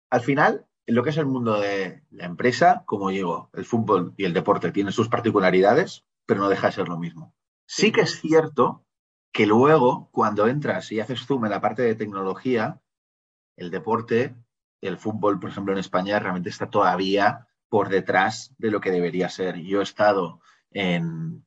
Al 0.09 0.21
final, 0.21 0.65
en 0.85 0.95
lo 0.95 1.03
que 1.03 1.09
es 1.09 1.17
el 1.17 1.25
mundo 1.25 1.59
de 1.59 2.03
la 2.11 2.25
empresa, 2.25 2.83
como 2.85 3.09
digo, 3.09 3.49
el 3.53 3.65
fútbol 3.65 4.13
y 4.17 4.25
el 4.25 4.33
deporte 4.33 4.71
tienen 4.71 4.93
sus 4.93 5.09
particularidades, 5.09 6.05
pero 6.25 6.41
no 6.41 6.49
deja 6.49 6.67
de 6.67 6.73
ser 6.73 6.87
lo 6.87 6.97
mismo. 6.97 7.33
Sí 7.65 7.91
que 7.91 8.01
es 8.01 8.19
cierto 8.19 8.85
que 9.31 9.45
luego, 9.45 10.09
cuando 10.11 10.47
entras 10.47 10.91
y 10.91 10.99
haces 10.99 11.25
zoom 11.25 11.45
en 11.45 11.51
la 11.51 11.61
parte 11.61 11.81
de 11.81 11.95
tecnología, 11.95 12.81
el 13.57 13.71
deporte, 13.71 14.35
el 14.81 14.97
fútbol, 14.97 15.39
por 15.39 15.49
ejemplo, 15.49 15.73
en 15.73 15.79
España, 15.79 16.19
realmente 16.19 16.49
está 16.49 16.69
todavía 16.69 17.47
por 17.69 17.89
detrás 17.89 18.53
de 18.57 18.71
lo 18.71 18.81
que 18.81 18.91
debería 18.91 19.29
ser. 19.29 19.57
Yo 19.61 19.79
he 19.79 19.83
estado 19.83 20.41
en, 20.71 21.45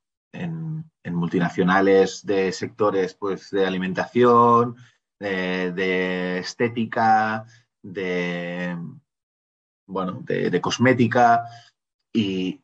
multinacionales 1.05 2.25
de 2.25 2.53
sectores 2.53 3.15
pues, 3.15 3.51
de 3.51 3.67
alimentación, 3.67 4.77
de 5.19 6.39
estética, 6.39 7.47
de, 7.83 8.77
bueno, 9.87 10.23
de, 10.23 10.61
cosmética 10.61 11.45
y 12.13 12.63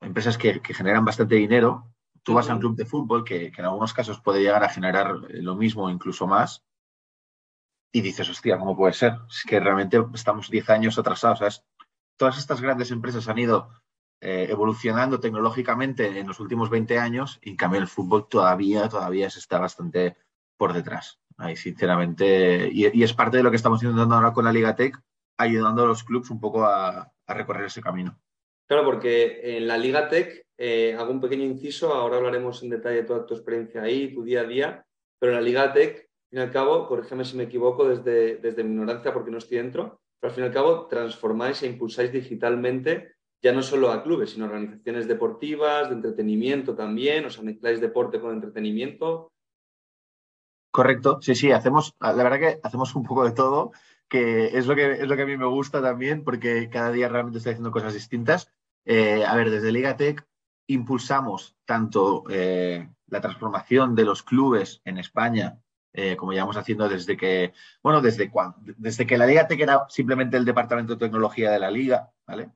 empresas 0.00 0.38
que, 0.38 0.60
generan 0.64 1.04
bastante 1.04 1.36
dinero. 1.36 1.91
Tú 2.22 2.34
vas 2.34 2.48
a 2.48 2.54
un 2.54 2.60
club 2.60 2.76
de 2.76 2.84
fútbol 2.84 3.24
que, 3.24 3.52
en 3.56 3.64
algunos 3.64 3.92
casos 3.92 4.20
puede 4.20 4.42
llegar 4.42 4.62
a 4.62 4.68
generar 4.68 5.16
lo 5.28 5.56
mismo 5.56 5.84
o 5.84 5.90
incluso 5.90 6.26
más. 6.26 6.64
y 7.94 8.00
dices, 8.00 8.28
hostia, 8.28 8.58
¿cómo 8.58 8.76
puede 8.76 8.94
ser? 8.94 9.18
Es 9.28 9.44
que 9.46 9.60
realmente 9.60 10.02
estamos 10.14 10.50
10 10.50 10.70
años 10.70 10.98
atrasados. 10.98 11.62
Todas 12.16 12.38
estas 12.38 12.60
grandes 12.60 12.90
empresas 12.90 13.28
han 13.28 13.38
ido 13.38 13.68
eh, 14.24 14.46
evolucionando 14.48 15.18
tecnológicamente 15.18 16.20
en 16.20 16.28
los 16.28 16.38
últimos 16.38 16.70
20 16.70 16.96
años 16.96 17.40
y 17.42 17.50
en 17.50 17.56
cambio 17.56 17.80
el 17.80 17.88
fútbol 17.88 18.28
todavía, 18.28 18.88
todavía 18.88 19.28
se 19.28 19.40
está 19.40 19.58
bastante 19.58 20.16
por 20.56 20.72
detrás. 20.72 21.18
Ahí, 21.38 21.56
sinceramente, 21.56 22.70
y, 22.72 23.02
es 23.02 23.12
parte 23.14 23.38
de 23.38 23.42
lo 23.42 23.50
que 23.50 23.56
estamos 23.56 23.82
intentando 23.82 24.14
ahora 24.14 24.32
con 24.32 24.44
la 24.44 24.52
Liga 24.52 24.76
Tech, 24.76 24.96
ayudando 25.36 25.82
a 25.82 25.86
los 25.88 26.04
clubes 26.04 26.30
un 26.30 26.38
poco 26.38 26.64
a, 26.64 27.12
recorrer 27.26 27.64
ese 27.64 27.82
camino. 27.82 28.16
Claro, 28.68 28.84
porque 28.84 29.56
en 29.56 29.66
la 29.66 29.76
Liga 29.76 30.08
Tech, 30.08 30.41
eh, 30.58 30.94
hago 30.98 31.12
un 31.12 31.20
pequeño 31.20 31.44
inciso, 31.44 31.92
ahora 31.94 32.16
hablaremos 32.16 32.62
en 32.62 32.70
detalle 32.70 32.96
de 32.96 33.04
toda 33.04 33.26
tu 33.26 33.34
experiencia 33.34 33.82
ahí, 33.82 34.14
tu 34.14 34.22
día 34.22 34.42
a 34.42 34.44
día, 34.44 34.86
pero 35.18 35.32
en 35.32 35.38
la 35.38 35.44
Liga 35.44 35.72
Tech, 35.72 35.96
al 35.96 36.28
fin 36.30 36.38
y 36.38 36.42
al 36.42 36.50
cabo, 36.50 36.86
corrígeme 36.86 37.24
si 37.24 37.36
me 37.36 37.44
equivoco 37.44 37.88
desde, 37.88 38.36
desde 38.36 38.64
mi 38.64 38.70
ignorancia 38.70 39.12
porque 39.12 39.30
no 39.30 39.38
estoy 39.38 39.58
dentro, 39.58 40.00
pero 40.20 40.30
al 40.30 40.34
fin 40.34 40.44
y 40.44 40.46
al 40.46 40.52
cabo 40.52 40.86
transformáis 40.86 41.62
e 41.62 41.66
impulsáis 41.66 42.12
digitalmente 42.12 43.16
ya 43.42 43.52
no 43.52 43.62
solo 43.62 43.90
a 43.90 44.02
clubes, 44.04 44.30
sino 44.30 44.44
a 44.44 44.48
organizaciones 44.48 45.08
deportivas, 45.08 45.88
de 45.88 45.96
entretenimiento 45.96 46.76
también, 46.76 47.24
os 47.24 47.42
mezcláis 47.42 47.80
deporte 47.80 48.20
con 48.20 48.32
entretenimiento. 48.32 49.32
Correcto, 50.70 51.18
sí, 51.20 51.34
sí, 51.34 51.50
hacemos, 51.50 51.94
la 52.00 52.12
verdad 52.12 52.38
que 52.38 52.60
hacemos 52.62 52.94
un 52.94 53.02
poco 53.02 53.24
de 53.24 53.32
todo, 53.32 53.72
que 54.08 54.56
es 54.56 54.66
lo 54.66 54.76
que, 54.76 54.92
es 54.92 55.08
lo 55.08 55.16
que 55.16 55.22
a 55.22 55.26
mí 55.26 55.36
me 55.36 55.46
gusta 55.46 55.82
también, 55.82 56.22
porque 56.22 56.70
cada 56.70 56.92
día 56.92 57.08
realmente 57.08 57.38
estoy 57.38 57.52
haciendo 57.52 57.72
cosas 57.72 57.94
distintas. 57.94 58.48
Eh, 58.84 59.24
a 59.24 59.34
ver, 59.36 59.50
desde 59.50 59.72
Liga 59.72 59.96
Tech 59.96 60.24
impulsamos 60.72 61.56
tanto 61.64 62.24
eh, 62.30 62.88
la 63.06 63.20
transformación 63.20 63.94
de 63.94 64.04
los 64.04 64.22
clubes 64.22 64.80
en 64.84 64.98
España, 64.98 65.60
eh, 65.92 66.16
como 66.16 66.32
llevamos 66.32 66.56
haciendo 66.56 66.88
desde 66.88 67.16
que, 67.16 67.52
bueno, 67.82 68.00
desde, 68.00 68.30
cuando, 68.30 68.58
desde 68.76 69.06
que 69.06 69.18
la 69.18 69.26
Liga 69.26 69.46
Tech 69.46 69.60
era 69.60 69.86
simplemente 69.88 70.36
el 70.36 70.44
departamento 70.44 70.94
de 70.94 71.00
tecnología 71.00 71.50
de 71.50 71.58
la 71.58 71.70
Liga, 71.70 72.10
¿vale? 72.26 72.50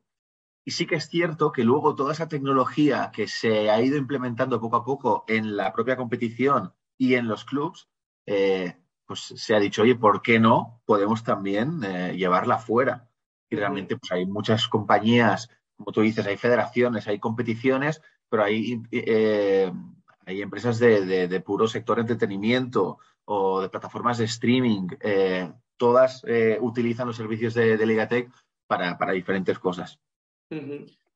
Y 0.64 0.72
sí 0.72 0.86
que 0.86 0.96
es 0.96 1.08
cierto 1.08 1.52
que 1.52 1.62
luego 1.62 1.94
toda 1.94 2.12
esa 2.12 2.26
tecnología 2.26 3.12
que 3.14 3.28
se 3.28 3.70
ha 3.70 3.80
ido 3.80 3.96
implementando 3.96 4.60
poco 4.60 4.76
a 4.76 4.84
poco 4.84 5.24
en 5.28 5.56
la 5.56 5.72
propia 5.72 5.96
competición 5.96 6.74
y 6.98 7.14
en 7.14 7.28
los 7.28 7.44
clubs, 7.44 7.88
eh, 8.26 8.76
pues 9.06 9.20
se 9.20 9.54
ha 9.54 9.60
dicho, 9.60 9.82
oye, 9.82 9.94
¿por 9.94 10.22
qué 10.22 10.40
no 10.40 10.82
podemos 10.84 11.22
también 11.22 11.84
eh, 11.84 12.16
llevarla 12.16 12.58
fuera? 12.58 13.08
Y 13.48 13.54
realmente 13.54 13.96
pues 13.96 14.10
hay 14.10 14.26
muchas 14.26 14.66
compañías, 14.66 15.48
como 15.76 15.92
tú 15.92 16.00
dices, 16.00 16.26
hay 16.26 16.36
federaciones, 16.36 17.06
hay 17.06 17.18
competiciones, 17.18 18.02
pero 18.28 18.44
hay, 18.44 18.82
eh, 18.90 19.70
hay 20.24 20.42
empresas 20.42 20.78
de, 20.78 21.42
puro 21.44 21.68
sector 21.68 21.98
entretenimiento 21.98 22.98
o 23.24 23.60
de 23.60 23.68
plataformas 23.68 24.18
de 24.18 24.24
streaming. 24.24 24.88
todas 25.76 26.24
utilizan 26.60 27.06
los 27.06 27.16
servicios 27.16 27.54
de, 27.54 27.76
de 27.76 27.86
Ligatec 27.86 28.30
para, 28.66 28.96
para 28.98 29.12
diferentes 29.12 29.58
cosas. 29.58 30.00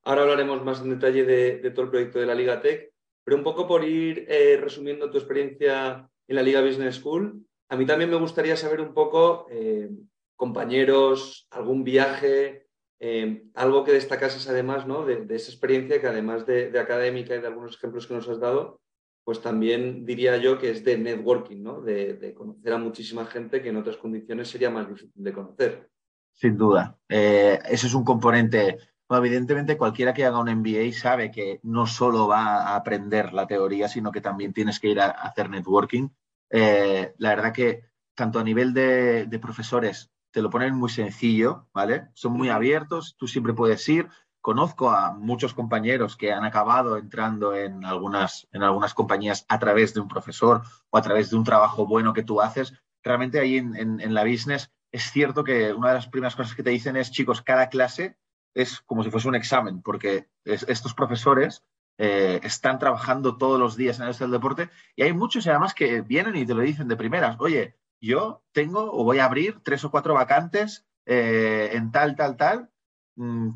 Ahora 0.05 0.23
hablaremos 0.23 0.65
más 0.65 0.81
en 0.81 0.91
detalle 0.91 1.25
de, 1.25 1.71
todo 1.71 1.85
el 1.85 1.91
proyecto 1.91 2.19
de 2.19 2.27
la 2.27 2.35
Liga 2.35 2.61
Tech, 2.61 2.93
pero 3.23 3.37
un 3.37 3.43
poco 3.43 3.67
por 3.67 3.85
ir 3.85 4.27
eh, 4.29 4.59
resumiendo 4.61 5.11
tu 5.11 5.19
experiencia 5.19 6.09
en 6.27 6.37
la 6.37 6.43
Liga 6.43 6.63
Business 6.63 6.97
School, 6.97 7.45
a 7.69 7.77
mí 7.77 7.87
también 7.87 8.11
me 8.11 8.17
gustaría 8.17 8.57
saber 8.57 8.81
un 8.81 8.95
poco, 8.95 9.47
eh, 9.51 9.91
compañeros, 10.37 11.47
algún 11.51 11.85
viaje, 11.85 12.67
eh, 13.01 13.45
algo 13.55 13.85
que 13.85 13.93
destacases 13.93 14.49
además 14.49 14.87
¿no? 14.87 15.05
de, 15.05 15.27
esa 15.35 15.51
experiencia 15.51 16.01
que 16.01 16.07
además 16.07 16.47
de, 16.47 16.79
académica 16.79 17.35
y 17.35 17.41
de 17.41 17.47
algunos 17.47 17.77
ejemplos 17.77 18.07
que 18.07 18.15
nos 18.15 18.29
has 18.29 18.39
dado, 18.39 18.81
pues 19.25 19.41
también 19.41 20.05
diría 20.07 20.37
yo 20.37 20.59
que 20.59 20.71
es 20.71 20.85
de 20.85 20.99
networking, 20.99 21.63
¿no? 21.63 21.81
de, 21.81 22.15
de 22.15 22.35
conocer 22.35 22.73
a 22.73 22.79
muchísima 22.79 23.27
gente 23.27 23.63
que 23.63 23.71
en 23.71 23.77
otras 23.77 23.97
condiciones 23.97 24.49
sería 24.49 24.71
más 24.71 24.89
difícil 24.89 25.23
de 25.25 25.33
conocer. 25.33 25.91
Sin 26.33 26.57
duda. 26.57 26.99
ese 27.09 27.87
es 27.87 27.95
un 27.95 28.05
componente 28.05 28.79
evidentemente, 29.19 29.77
cualquiera 29.77 30.15
que 30.15 30.25
haga 30.25 30.39
un 30.39 30.51
MBA 30.51 30.93
sabe 30.93 31.31
que 31.31 31.61
no 31.63 31.87
solo 31.87 32.29
va 32.29 32.63
a 32.63 32.77
aprender 32.77 33.33
la 33.33 33.47
teoría, 33.47 33.89
sino 33.89 34.13
que 34.13 34.21
también 34.21 34.53
tienes 34.53 34.79
que 34.79 34.89
ir 34.89 35.01
a, 35.01 35.11
hacer 35.11 35.51
networking. 35.51 36.09
Eh, 36.51 37.15
la 37.19 37.31
verdad 37.31 37.53
que 37.53 37.85
tanto 38.15 38.39
a 38.39 38.45
nivel 38.45 38.73
de, 38.73 39.39
profesores 39.41 40.11
te 40.31 40.43
lo 40.43 40.51
ponen 40.51 40.75
muy 40.75 40.91
sencillo, 40.91 41.69
¿vale? 41.73 42.09
Son 42.15 42.33
muy 42.33 42.49
abiertos, 42.49 43.17
tú 43.19 43.27
siempre 43.27 43.53
puedes 43.53 43.89
ir. 43.89 44.09
Conozco 44.41 44.91
a 44.91 45.13
muchos 45.13 45.53
compañeros 45.53 46.17
que 46.17 46.33
han 46.33 46.45
acabado 46.45 46.97
entrando 46.97 47.55
en 47.55 47.85
algunas, 47.85 48.49
en 48.53 48.63
algunas 48.63 48.95
compañías 48.95 49.45
a 49.49 49.59
través 49.59 49.93
de 49.93 50.01
un 50.01 50.09
profesor 50.09 50.63
o 50.89 50.97
a 50.97 51.03
través 51.03 51.31
de 51.31 51.37
un 51.37 51.45
trabajo 51.45 51.87
bueno 51.87 52.13
que 52.13 52.23
tú 52.23 52.41
haces. 52.41 52.73
Realmente 53.03 53.39
ahí 53.39 53.57
en, 53.59 53.77
en 53.77 54.15
la 54.15 54.25
business 54.25 54.71
es 54.93 55.11
cierto 55.11 55.45
que 55.45 55.73
una 55.73 55.89
de 55.89 55.95
las 55.95 56.09
primeras 56.09 56.37
cosas 56.37 56.55
que 56.55 56.63
te 56.63 56.71
dicen 56.71 56.97
es, 56.97 57.11
chicos, 57.11 57.43
cada 57.43 57.69
clase 57.69 58.17
es 58.55 58.81
como 58.81 59.05
si 59.05 59.11
fuese 59.11 59.29
un 59.29 59.35
examen, 59.35 59.83
porque 59.83 60.29
estos 60.45 60.95
profesores 60.95 61.65
eh, 61.99 62.41
están 62.43 62.79
trabajando 62.79 63.37
todos 63.37 63.59
los 63.61 63.77
días 63.77 64.01
en 64.01 64.07
el 64.07 64.17
del 64.17 64.31
deporte 64.31 64.71
y 64.97 65.03
hay 65.03 65.13
muchos 65.13 65.47
además 65.47 65.75
que 65.75 66.01
vienen 66.01 66.37
y 66.37 66.47
te 66.47 66.55
lo 66.55 66.63
dicen 66.63 66.89
de 66.89 66.97
primeras, 66.97 67.37
oye, 67.39 67.77
yo 68.01 68.43
tengo 68.53 68.93
o 68.93 69.05
voy 69.05 69.19
a 69.19 69.25
abrir 69.25 69.61
tres 69.63 69.85
o 69.85 69.91
cuatro 69.91 70.15
vacantes 70.15 70.87
eh, 71.07 71.71
en 71.73 71.91
tal, 71.93 72.17
tal, 72.17 72.37
tal. 72.37 72.71
Mm, 73.17 73.51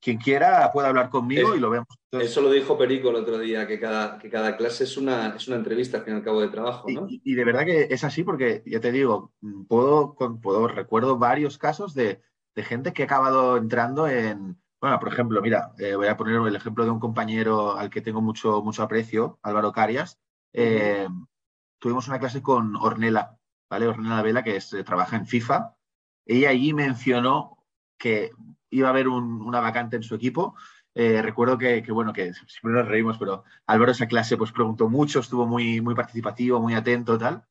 quien 0.00 0.18
quiera 0.18 0.70
puede 0.72 0.88
hablar 0.88 1.10
conmigo 1.10 1.54
y 1.54 1.60
lo 1.60 1.70
vemos. 1.70 1.86
eso 2.10 2.40
lo 2.40 2.50
dijo 2.50 2.76
Perico 2.76 3.10
el 3.10 3.16
otro 3.16 3.38
día, 3.38 3.68
que 3.68 3.78
cada, 3.78 4.18
que 4.18 4.28
cada 4.28 4.56
clase 4.56 4.82
es 4.82 4.96
una, 4.96 5.28
es 5.36 5.46
una 5.46 5.56
entrevista 5.56 5.98
al 5.98 6.04
fin 6.04 6.14
y 6.14 6.16
al 6.16 6.24
cabo 6.24 6.40
de 6.40 6.48
trabajo. 6.48 6.88
¿no? 6.90 7.06
Y, 7.08 7.34
de 7.34 7.44
verdad 7.44 7.64
que 7.64 7.86
es 7.88 8.02
así 8.02 8.24
porque, 8.24 8.64
ya 8.66 8.80
te 8.80 8.90
digo, 8.90 9.32
puedo, 9.68 10.16
puedo 10.16 10.66
recuerdo 10.66 11.18
varios 11.18 11.56
casos 11.56 11.94
de, 11.94 12.20
de 12.56 12.62
gente 12.64 12.92
que 12.92 13.02
ha 13.02 13.06
acabado 13.06 13.56
entrando 13.56 14.08
en, 14.08 14.60
bueno, 14.82 14.98
por 14.98 15.12
ejemplo, 15.12 15.40
mira, 15.40 15.72
eh, 15.78 15.94
voy 15.94 16.08
a 16.08 16.16
poner 16.16 16.34
el 16.34 16.56
ejemplo 16.56 16.84
de 16.84 16.90
un 16.90 16.98
compañero 16.98 17.76
al 17.76 17.88
que 17.88 18.00
tengo 18.00 18.20
mucho, 18.20 18.62
mucho 18.62 18.82
aprecio, 18.82 19.38
Álvaro 19.42 19.70
Carias. 19.70 20.18
Eh, 20.52 21.06
tuvimos 21.78 22.08
una 22.08 22.18
clase 22.18 22.42
con 22.42 22.74
Ornella, 22.74 23.38
¿vale? 23.72 23.88
Ornella 23.88 24.20
Vela, 24.20 24.42
que 24.44 24.56
es, 24.56 24.70
eh, 24.74 24.84
trabaja 24.84 25.16
en 25.16 25.26
FIFA. 25.26 25.74
Ella 26.26 26.50
allí 26.50 26.74
mencionó 26.74 27.56
que 27.98 28.32
iba 28.68 28.88
a 28.88 28.90
haber 28.90 29.08
una 29.08 29.60
vacante 29.60 29.96
en 29.96 30.02
su 30.02 30.14
equipo. 30.14 30.54
recuerdo 30.94 31.56
que, 31.56 31.80
bueno, 31.90 32.12
que 32.12 32.34
siempre 32.34 32.72
nos 32.72 32.86
reímos, 32.86 33.16
pero 33.16 33.44
Álvaro 33.66 33.92
esa 33.92 34.06
clase 34.06 34.36
pues 34.36 34.52
preguntó 34.52 34.90
mucho, 34.90 35.20
estuvo 35.20 35.46
muy, 35.46 35.80
muy 35.80 35.94
participativo, 35.94 36.60
muy 36.60 36.74
atento, 36.74 37.16
tal. 37.16 37.44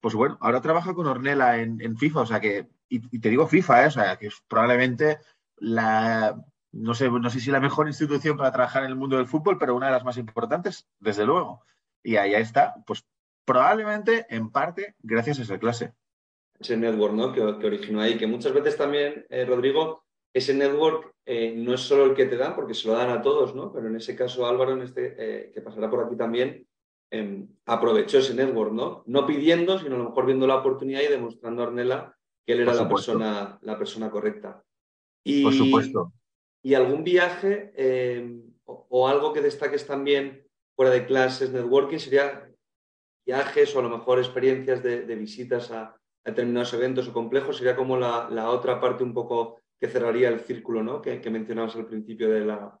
Pues 0.00 0.14
bueno, 0.14 0.36
ahora 0.40 0.60
trabaja 0.60 0.94
con 0.94 1.06
Ornella 1.06 1.58
en, 1.58 1.96
FIFA, 1.96 2.20
o 2.20 2.26
sea 2.26 2.40
que 2.40 2.68
y, 2.88 3.20
te 3.20 3.28
digo 3.30 3.46
FIFA, 3.46 3.86
¿eh? 3.86 4.18
que 4.18 4.26
es 4.28 4.42
probablemente 4.48 5.18
la, 5.58 6.44
no 6.72 6.94
sé, 6.94 7.08
no 7.08 7.30
sé 7.30 7.40
si 7.40 7.50
la 7.52 7.60
mejor 7.60 7.86
institución 7.86 8.36
para 8.36 8.52
trabajar 8.52 8.82
en 8.82 8.90
el 8.90 8.96
mundo 8.96 9.16
del 9.16 9.26
fútbol, 9.26 9.58
pero 9.58 9.76
una 9.76 9.86
de 9.86 9.92
las 9.92 10.04
más 10.04 10.16
importantes, 10.16 10.88
desde 10.98 11.24
luego. 11.24 11.62
Y 12.02 12.16
ahí 12.16 12.34
está, 12.34 12.74
pues 12.84 13.06
probablemente 13.48 14.26
en 14.28 14.50
parte 14.50 14.94
gracias 15.00 15.38
a 15.38 15.42
esa 15.42 15.58
clase. 15.58 15.92
Ese 16.60 16.76
network 16.76 17.14
¿no? 17.14 17.32
que, 17.32 17.40
originó 17.40 18.00
ahí, 18.00 18.16
que 18.16 18.26
muchas 18.26 18.52
veces 18.52 18.76
también, 18.76 19.26
eh, 19.30 19.44
Rodrigo, 19.44 20.04
ese 20.32 20.54
network 20.54 21.14
eh, 21.26 21.54
no 21.56 21.74
es 21.74 21.80
solo 21.80 22.04
el 22.04 22.14
que 22.14 22.26
te 22.26 22.36
dan, 22.36 22.54
porque 22.54 22.74
se 22.74 22.88
lo 22.88 22.94
dan 22.94 23.10
a 23.10 23.22
todos, 23.22 23.54
¿no? 23.54 23.72
Pero 23.72 23.88
en 23.88 23.96
ese 23.96 24.14
caso, 24.14 24.46
Álvaro, 24.46 24.72
en 24.72 24.82
este, 24.82 25.50
que 25.52 25.60
pasará 25.60 25.88
por 25.90 26.04
aquí 26.04 26.16
también, 26.16 26.66
em, 27.10 27.48
aprovechó 27.66 28.18
ese 28.18 28.34
network, 28.34 28.72
¿no? 28.72 29.02
No 29.06 29.26
pidiendo, 29.26 29.78
sino 29.78 29.94
a 29.94 29.98
lo 29.98 30.04
mejor 30.04 30.26
viendo 30.26 30.46
la 30.46 30.56
oportunidad 30.56 31.00
y 31.02 31.08
demostrando 31.08 31.62
a 31.62 31.66
Ornella 31.66 32.14
que 32.48 32.54
él 32.54 32.60
era 32.60 32.72
la 32.72 32.88
persona, 32.88 33.58
la 33.60 33.78
persona 33.78 34.10
correcta. 34.10 34.64
Y, 35.22 35.42
Por 35.42 35.52
supuesto. 35.52 36.12
¿Y 36.62 36.74
algún 36.74 37.04
viaje 37.04 37.72
eh, 37.76 38.40
o, 38.64 39.08
algo 39.08 39.32
que 39.32 39.42
destaques 39.42 39.86
también 39.86 40.46
fuera 40.74 40.90
de 40.90 41.06
clases, 41.06 41.52
networking, 41.52 41.98
sería 41.98 42.47
viajes 43.28 43.76
o 43.76 43.80
a 43.80 43.82
lo 43.82 43.90
mejor 43.90 44.18
experiencias 44.18 44.82
de, 44.82 45.14
visitas 45.14 45.70
a, 45.70 45.94
determinados 46.24 46.72
eventos 46.72 47.08
o 47.08 47.12
complejos? 47.12 47.58
Sería 47.58 47.76
como 47.76 47.98
la, 47.98 48.50
otra 48.50 48.80
parte 48.80 49.04
un 49.04 49.12
poco 49.12 49.60
que 49.78 49.86
cerraría 49.86 50.30
el 50.30 50.40
círculo 50.40 50.82
¿no? 50.82 51.02
que, 51.02 51.20
mencionabas 51.30 51.76
al 51.76 51.86
principio 51.86 52.30
de 52.30 52.46
la, 52.46 52.80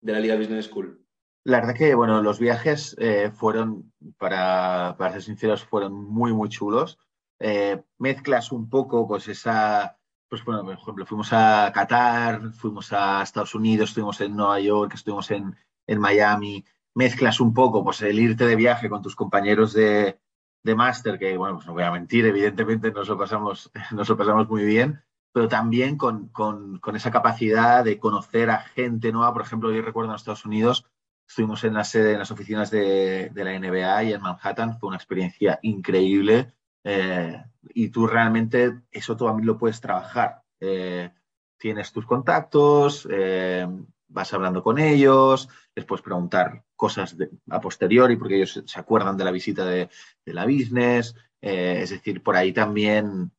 de 0.00 0.12
la 0.12 0.20
Liga 0.20 0.36
Business 0.36 0.66
School. 0.66 1.04
La 1.44 1.58
verdad 1.58 1.74
que, 1.74 1.96
bueno, 1.96 2.22
los 2.22 2.38
viajes 2.38 2.94
eh, 3.00 3.32
fueron, 3.34 3.92
para, 4.16 4.94
para, 4.96 5.12
ser 5.14 5.22
sinceros, 5.22 5.64
fueron 5.64 5.92
muy, 5.92 6.32
muy 6.32 6.48
chulos. 6.48 7.00
Eh, 7.40 7.82
mezclas 7.98 8.52
un 8.52 8.70
poco, 8.70 9.08
pues 9.08 9.26
esa, 9.26 9.98
pues 10.28 10.44
bueno, 10.44 10.62
por 10.62 10.74
ejemplo, 10.74 11.04
fuimos 11.04 11.32
a 11.32 11.72
Qatar, 11.74 12.52
fuimos 12.52 12.92
a 12.92 13.22
Estados 13.22 13.56
Unidos, 13.56 13.88
estuvimos 13.88 14.20
en 14.20 14.36
Nueva 14.36 14.60
York, 14.60 14.92
estuvimos 14.94 15.28
en, 15.32 15.56
en 15.88 15.98
Miami, 15.98 16.64
mezclas 16.94 17.40
un 17.40 17.54
poco, 17.54 17.84
pues 17.84 18.02
el 18.02 18.18
irte 18.18 18.46
de 18.46 18.56
viaje 18.56 18.88
con 18.88 19.02
tus 19.02 19.16
compañeros 19.16 19.72
de, 19.72 20.18
de 20.62 20.74
máster, 20.74 21.18
que 21.18 21.36
bueno, 21.36 21.56
pues 21.56 21.66
no 21.66 21.72
voy 21.72 21.82
a 21.82 21.90
mentir, 21.90 22.26
evidentemente 22.26 22.92
nos 22.92 23.08
lo 23.08 23.18
pasamos, 23.18 23.70
nos 23.92 24.08
lo 24.08 24.16
pasamos 24.16 24.48
muy 24.48 24.64
bien, 24.64 25.02
pero 25.32 25.48
también 25.48 25.96
con, 25.96 26.28
con, 26.28 26.78
con, 26.78 26.96
esa 26.96 27.10
capacidad 27.10 27.84
de 27.84 27.98
conocer 27.98 28.50
a 28.50 28.58
gente 28.58 29.12
nueva. 29.12 29.32
Por 29.32 29.42
ejemplo, 29.42 29.72
yo 29.72 29.82
recuerdo 29.82 30.10
en 30.10 30.16
Estados 30.16 30.44
Unidos, 30.44 30.86
estuvimos 31.26 31.64
en 31.64 31.74
la 31.74 31.84
sede, 31.84 32.12
en 32.12 32.18
las 32.18 32.30
oficinas 32.30 32.70
de, 32.70 33.30
de 33.30 33.44
la 33.44 33.58
NBA 33.58 34.04
y 34.04 34.12
en 34.12 34.20
Manhattan, 34.20 34.78
fue 34.78 34.88
una 34.88 34.96
experiencia 34.96 35.58
increíble 35.62 36.52
eh, 36.84 37.42
y 37.74 37.88
tú 37.88 38.06
realmente 38.06 38.80
eso 38.90 39.16
tú 39.16 39.26
también 39.26 39.46
lo 39.46 39.58
puedes 39.58 39.80
trabajar. 39.80 40.42
Eh, 40.60 41.10
tienes 41.58 41.92
tus 41.92 42.06
contactos, 42.06 43.06
eh, 43.10 43.66
vas 44.12 44.32
hablando 44.32 44.62
con 44.62 44.78
ellos, 44.78 45.48
les 45.74 45.84
puedes 45.84 46.02
preguntar 46.02 46.64
cosas 46.76 47.16
a 47.50 47.60
posteriori 47.60 48.16
porque 48.16 48.36
ellos 48.36 48.62
se 48.64 48.80
acuerdan 48.80 49.16
de 49.16 49.24
la 49.24 49.30
visita 49.30 49.64
de, 49.64 49.88
la 50.26 50.44
business. 50.44 51.14
es 51.40 51.90
decir, 51.90 52.22
por 52.22 52.36
ahí 52.36 52.52
también, 52.52 53.32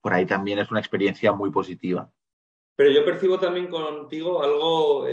por 0.00 0.12
ahí 0.12 0.26
también 0.26 0.58
es 0.58 0.70
una 0.70 0.80
experiencia 0.80 1.32
muy 1.32 1.50
positiva. 1.50 2.10
Pero 2.76 2.90
yo 2.90 3.04
percibo 3.04 3.38
también 3.38 3.68
contigo 3.68 4.42
algo 4.42 5.06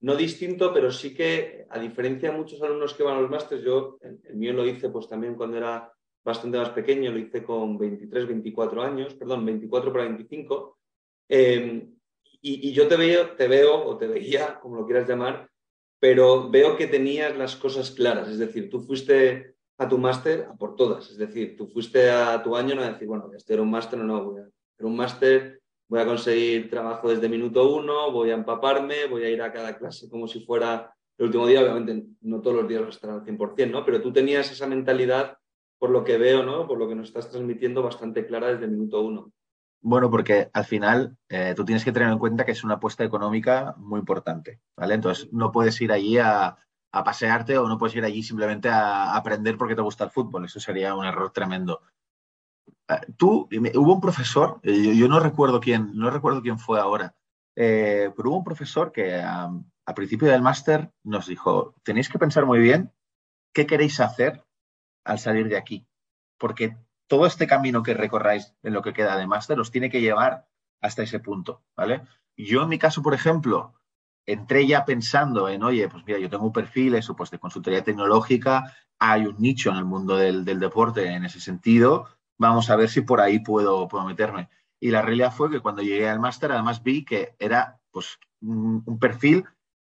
no 0.00 0.14
distinto, 0.14 0.72
pero 0.72 0.90
sí 0.90 1.14
que, 1.14 1.66
a 1.70 1.78
diferencia 1.78 2.30
de 2.30 2.36
muchos 2.36 2.62
alumnos 2.62 2.94
que 2.94 3.02
van 3.02 3.16
a 3.16 3.20
los 3.20 3.30
másteres, 3.30 3.64
yo 3.64 3.98
el 4.00 4.36
mío 4.36 4.52
lo 4.52 4.66
hice 4.66 4.88
pues 4.90 5.08
también 5.08 5.34
cuando 5.34 5.56
era 5.56 5.92
bastante 6.24 6.58
más 6.58 6.70
pequeño, 6.70 7.10
lo 7.10 7.18
hice 7.18 7.42
con 7.42 7.78
23, 7.78 8.26
24 8.26 8.82
años, 8.82 9.14
perdón, 9.14 9.44
24 9.44 9.92
para 9.92 10.04
25. 10.04 10.78
Em, 11.28 11.95
y, 12.48 12.72
yo 12.72 12.86
te 12.86 12.96
veo, 12.96 13.30
te 13.30 13.48
veo, 13.48 13.84
o 13.84 13.96
te 13.96 14.06
veía, 14.06 14.60
como 14.60 14.76
lo 14.76 14.86
quieras 14.86 15.08
llamar, 15.08 15.50
pero 15.98 16.48
veo 16.50 16.76
que 16.76 16.86
tenías 16.86 17.36
las 17.36 17.56
cosas 17.56 17.90
claras. 17.90 18.28
Es 18.28 18.38
decir, 18.38 18.70
tú 18.70 18.80
fuiste 18.80 19.56
a 19.78 19.88
tu 19.88 19.98
máster 19.98 20.46
a 20.50 20.54
por 20.54 20.76
todas. 20.76 21.10
Es 21.10 21.18
decir, 21.18 21.56
tú 21.56 21.66
fuiste 21.66 22.10
a 22.10 22.42
tu 22.42 22.56
año 22.56 22.74
no 22.74 22.82
a 22.82 22.92
decir, 22.92 23.08
bueno, 23.08 23.30
este 23.36 23.54
era 23.54 23.62
un 23.62 23.70
máster, 23.70 23.98
no, 23.98 24.04
no, 24.04 24.24
voy 24.24 24.40
a 24.40 24.44
hacer 24.44 24.86
un 24.86 24.96
máster, 24.96 25.60
voy 25.88 26.00
a 26.00 26.06
conseguir 26.06 26.70
trabajo 26.70 27.08
desde 27.08 27.28
minuto 27.28 27.74
uno, 27.74 28.12
voy 28.12 28.30
a 28.30 28.34
empaparme, 28.34 29.06
voy 29.06 29.24
a 29.24 29.30
ir 29.30 29.42
a 29.42 29.52
cada 29.52 29.76
clase 29.76 30.08
como 30.08 30.28
si 30.28 30.40
fuera 30.40 30.94
el 31.18 31.26
último 31.26 31.46
día. 31.46 31.62
Obviamente, 31.62 32.06
no 32.20 32.40
todos 32.40 32.56
los 32.56 32.68
días 32.68 32.82
vas 32.82 32.94
a 32.94 32.96
estar 32.96 33.10
al 33.10 33.24
100%, 33.24 33.70
¿no? 33.70 33.84
Pero 33.84 34.00
tú 34.00 34.12
tenías 34.12 34.50
esa 34.50 34.66
mentalidad 34.66 35.36
por 35.78 35.90
lo 35.90 36.04
que 36.04 36.16
veo, 36.16 36.42
¿no? 36.42 36.66
Por 36.66 36.78
lo 36.78 36.88
que 36.88 36.94
nos 36.94 37.08
estás 37.08 37.30
transmitiendo 37.30 37.82
bastante 37.82 38.26
clara 38.26 38.48
desde 38.48 38.66
minuto 38.66 39.02
uno. 39.02 39.32
Bueno, 39.88 40.10
porque 40.10 40.50
al 40.52 40.64
final 40.64 41.16
eh, 41.28 41.54
tú 41.54 41.64
tienes 41.64 41.84
que 41.84 41.92
tener 41.92 42.08
en 42.08 42.18
cuenta 42.18 42.44
que 42.44 42.50
es 42.50 42.64
una 42.64 42.74
apuesta 42.74 43.04
económica 43.04 43.72
muy 43.78 44.00
importante, 44.00 44.60
¿vale? 44.76 44.94
Entonces 44.94 45.32
no 45.32 45.52
puedes 45.52 45.80
ir 45.80 45.92
allí 45.92 46.18
a, 46.18 46.58
pasearte 46.90 47.56
o 47.56 47.68
no 47.68 47.78
puedes 47.78 47.94
ir 47.94 48.04
allí 48.04 48.24
simplemente 48.24 48.68
a, 48.68 49.14
aprender 49.14 49.56
porque 49.56 49.76
te 49.76 49.82
gusta 49.82 50.02
el 50.02 50.10
fútbol. 50.10 50.44
Eso 50.44 50.58
sería 50.58 50.96
un 50.96 51.04
error 51.04 51.30
tremendo. 51.30 51.82
Eh, 52.88 52.94
tú, 53.16 53.48
hubo 53.76 53.94
un 53.94 54.00
profesor, 54.00 54.58
eh, 54.64 54.96
yo, 54.96 55.06
no 55.06 55.20
recuerdo 55.20 55.60
quién, 55.60 55.92
no 55.94 56.10
recuerdo 56.10 56.42
quién 56.42 56.58
fue 56.58 56.80
ahora, 56.80 57.14
pero 57.54 58.12
hubo 58.30 58.38
un 58.38 58.44
profesor 58.44 58.90
que 58.90 59.20
al 59.20 59.94
principio 59.94 60.26
del 60.26 60.42
máster 60.42 60.90
nos 61.04 61.28
dijo, 61.28 61.76
tenéis 61.84 62.08
que 62.08 62.18
pensar 62.18 62.44
muy 62.44 62.58
bien 62.58 62.92
qué 63.54 63.66
queréis 63.68 64.00
hacer 64.00 64.44
al 65.04 65.20
salir 65.20 65.48
de 65.48 65.56
aquí. 65.56 65.86
Porque 66.38 66.76
todo 67.06 67.26
este 67.26 67.46
camino 67.46 67.82
que 67.82 67.94
recorráis 67.94 68.54
en 68.62 68.72
lo 68.72 68.82
que 68.82 68.92
queda 68.92 69.16
de 69.16 69.26
máster 69.26 69.58
os 69.60 69.70
tiene 69.70 69.90
que 69.90 70.00
llevar 70.00 70.46
hasta 70.80 71.02
ese 71.02 71.20
punto, 71.20 71.62
¿vale? 71.76 72.02
Yo 72.36 72.62
en 72.62 72.68
mi 72.68 72.78
caso, 72.78 73.02
por 73.02 73.14
ejemplo, 73.14 73.74
entré 74.26 74.66
ya 74.66 74.84
pensando 74.84 75.48
en, 75.48 75.62
oye, 75.62 75.88
pues 75.88 76.04
mira, 76.06 76.18
yo 76.18 76.28
tengo 76.28 76.44
un 76.44 76.52
perfil, 76.52 76.94
eso, 76.94 77.16
pues 77.16 77.30
de 77.30 77.38
consultoría 77.38 77.82
tecnológica, 77.82 78.74
hay 78.98 79.26
un 79.26 79.36
nicho 79.38 79.70
en 79.70 79.76
el 79.76 79.84
mundo 79.84 80.16
del, 80.16 80.44
deporte 80.44 81.06
en 81.06 81.24
ese 81.24 81.40
sentido, 81.40 82.08
vamos 82.38 82.70
a 82.70 82.76
ver 82.76 82.88
si 82.88 83.02
por 83.02 83.20
ahí 83.20 83.38
puedo, 83.38 83.88
puedo 83.88 84.04
meterme. 84.04 84.48
Y 84.80 84.90
la 84.90 85.02
realidad 85.02 85.32
fue 85.32 85.50
que 85.50 85.60
cuando 85.60 85.82
llegué 85.82 86.08
al 86.08 86.20
máster, 86.20 86.52
además 86.52 86.82
vi 86.82 87.04
que 87.04 87.34
era 87.38 87.80
pues 87.90 88.18
un 88.40 88.98
perfil 88.98 89.44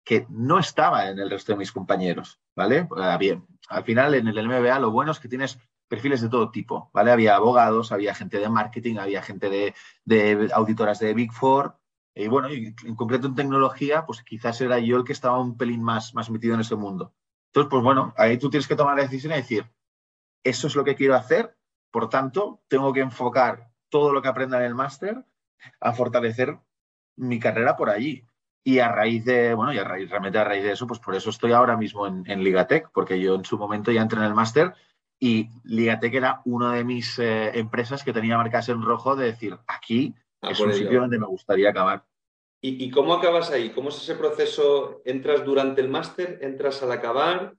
que 0.07 0.25
no 0.29 0.57
estaba 0.57 1.09
en 1.09 1.19
el 1.19 1.29
resto 1.29 1.51
de 1.51 1.57
mis 1.57 1.73
compañeros, 1.73 2.39
¿vale? 2.55 2.87
Bien, 3.19 3.45
al 3.67 3.83
final 3.83 4.15
en 4.15 4.29
el 4.29 4.47
MBA 4.47 4.79
lo 4.79 4.89
bueno 4.89 5.11
es 5.11 5.19
que 5.19 5.27
tienes 5.27 5.59
perfiles 5.87 6.21
de 6.21 6.29
todo 6.29 6.51
tipo, 6.51 6.89
¿vale? 6.93 7.11
Había 7.11 7.35
abogados, 7.35 7.91
había 7.91 8.13
gente 8.13 8.39
de 8.39 8.49
marketing, 8.49 8.97
había 8.97 9.21
gente 9.21 9.49
de, 10.05 10.49
auditoras 10.53 10.99
de 10.99 11.13
Big 11.13 11.31
Four, 11.31 11.77
y 12.13 12.27
bueno, 12.27 12.49
en 12.49 12.95
concreto 12.95 13.27
en 13.27 13.35
tecnología, 13.35 14.05
pues 14.05 14.23
quizás 14.23 14.59
era 14.61 14.79
yo 14.79 14.97
el 14.97 15.03
que 15.03 15.13
estaba 15.13 15.39
un 15.39 15.55
pelín 15.55 15.83
más, 15.83 16.15
más 16.15 16.29
metido 16.31 16.55
en 16.55 16.61
ese 16.61 16.75
mundo. 16.75 17.13
Entonces, 17.49 17.69
pues 17.69 17.83
bueno, 17.83 18.13
ahí 18.17 18.37
tú 18.37 18.49
tienes 18.49 18.67
que 18.67 18.75
tomar 18.75 18.95
la 18.95 19.03
decisión 19.03 19.33
y 19.33 19.37
decir, 19.37 19.69
eso 20.43 20.67
es 20.67 20.75
lo 20.75 20.83
que 20.83 20.95
quiero 20.95 21.15
hacer, 21.15 21.55
por 21.91 22.09
tanto, 22.09 22.61
tengo 22.67 22.91
que 22.93 23.01
enfocar 23.01 23.71
todo 23.89 24.13
lo 24.13 24.21
que 24.21 24.27
aprenda 24.27 24.57
en 24.57 24.65
el 24.65 24.75
máster 24.75 25.25
a 25.79 25.93
fortalecer 25.93 26.59
mi 27.15 27.39
carrera 27.39 27.75
por 27.75 27.89
allí. 27.89 28.25
Y 28.63 28.79
a 28.79 28.89
raíz 28.89 29.23
de, 29.23 29.53
bueno, 29.53 29.73
y 29.73 29.77
a 29.77 29.83
raíz, 29.85 30.09
realmente 30.09 30.37
a 30.37 30.43
raíz 30.43 30.63
de 30.63 30.73
eso, 30.73 30.87
pues 30.87 30.99
por 30.99 31.15
eso 31.15 31.29
estoy 31.29 31.53
ahora 31.53 31.77
mismo 31.77 32.05
en, 32.05 32.43
Ligatec, 32.43 32.91
porque 32.91 33.19
yo 33.19 33.35
en 33.35 33.45
su 33.45 33.57
momento 33.57 33.91
ya 33.91 34.01
entré 34.01 34.19
en 34.19 34.25
el 34.25 34.33
máster 34.33 34.73
y 35.19 35.49
Ligatec 35.63 36.13
era 36.13 36.41
una 36.45 36.73
de 36.73 36.83
mis 36.83 37.17
eh, 37.19 37.57
empresas 37.57 38.03
que 38.03 38.13
tenía 38.13 38.37
marcas 38.37 38.69
en 38.69 38.81
rojo 38.81 39.15
de 39.15 39.27
decir, 39.27 39.57
aquí 39.67 40.13
es 40.41 40.59
un 40.59 40.73
sitio 40.73 41.01
donde 41.01 41.19
me 41.19 41.25
gustaría 41.25 41.69
acabar. 41.69 42.05
¿Y, 42.59 42.89
cómo 42.89 43.13
acabas 43.13 43.51
ahí? 43.51 43.69
¿Cómo 43.69 43.89
es 43.89 43.97
ese 43.97 44.15
proceso? 44.15 45.01
¿Entras 45.05 45.45
durante 45.45 45.79
el 45.79 45.89
máster? 45.89 46.39
¿Entras 46.41 46.81
al 46.83 46.91
acabar? 46.91 47.55